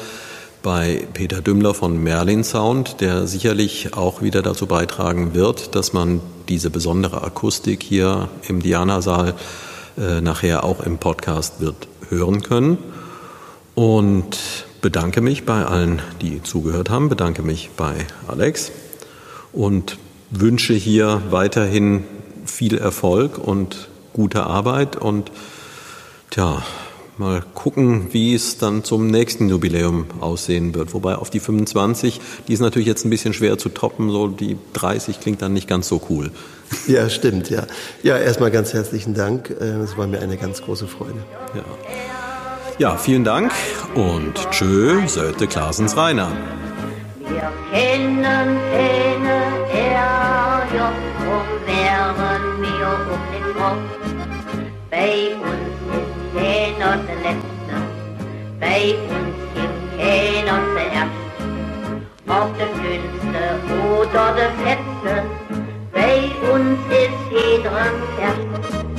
[0.62, 6.20] bei Peter Dümmler von Merlin Sound, der sicherlich auch wieder dazu beitragen wird, dass man
[6.50, 9.36] diese besondere Akustik hier im Diana-Saal
[10.00, 12.78] äh, nachher auch im Podcast wird hören können.
[13.76, 17.94] Und bedanke mich bei allen, die zugehört haben, bedanke mich bei
[18.28, 18.72] Alex.
[19.52, 19.98] Und
[20.32, 22.04] wünsche hier weiterhin
[22.46, 24.96] viel Erfolg und gute Arbeit.
[24.96, 25.32] Und
[26.30, 26.64] tja,
[27.20, 30.94] mal gucken, wie es dann zum nächsten Jubiläum aussehen wird.
[30.94, 34.58] Wobei auf die 25, die ist natürlich jetzt ein bisschen schwer zu toppen, so die
[34.74, 36.32] 30 klingt dann nicht ganz so cool.
[36.88, 37.64] Ja, stimmt, ja.
[38.04, 39.50] Ja, erstmal ganz herzlichen Dank.
[39.50, 41.16] Äh, es war mir eine ganz große Freude.
[41.56, 41.64] Ja,
[42.78, 43.52] ja vielen Dank
[43.96, 46.32] und tschö, Sölte Klasens Rainer.
[47.28, 49.40] Wir kennen keine
[49.74, 54.00] Ärger, drum wären wir um den Kopf.
[54.92, 55.69] Bei uns
[56.40, 57.76] keiner der Letzte,
[58.60, 61.20] bei uns gibt keiner zuerst.
[62.28, 63.44] Ob der Dünnste
[64.00, 65.24] oder der Fetzte,
[65.92, 67.72] bei uns ist jeder
[68.22, 68.99] erst.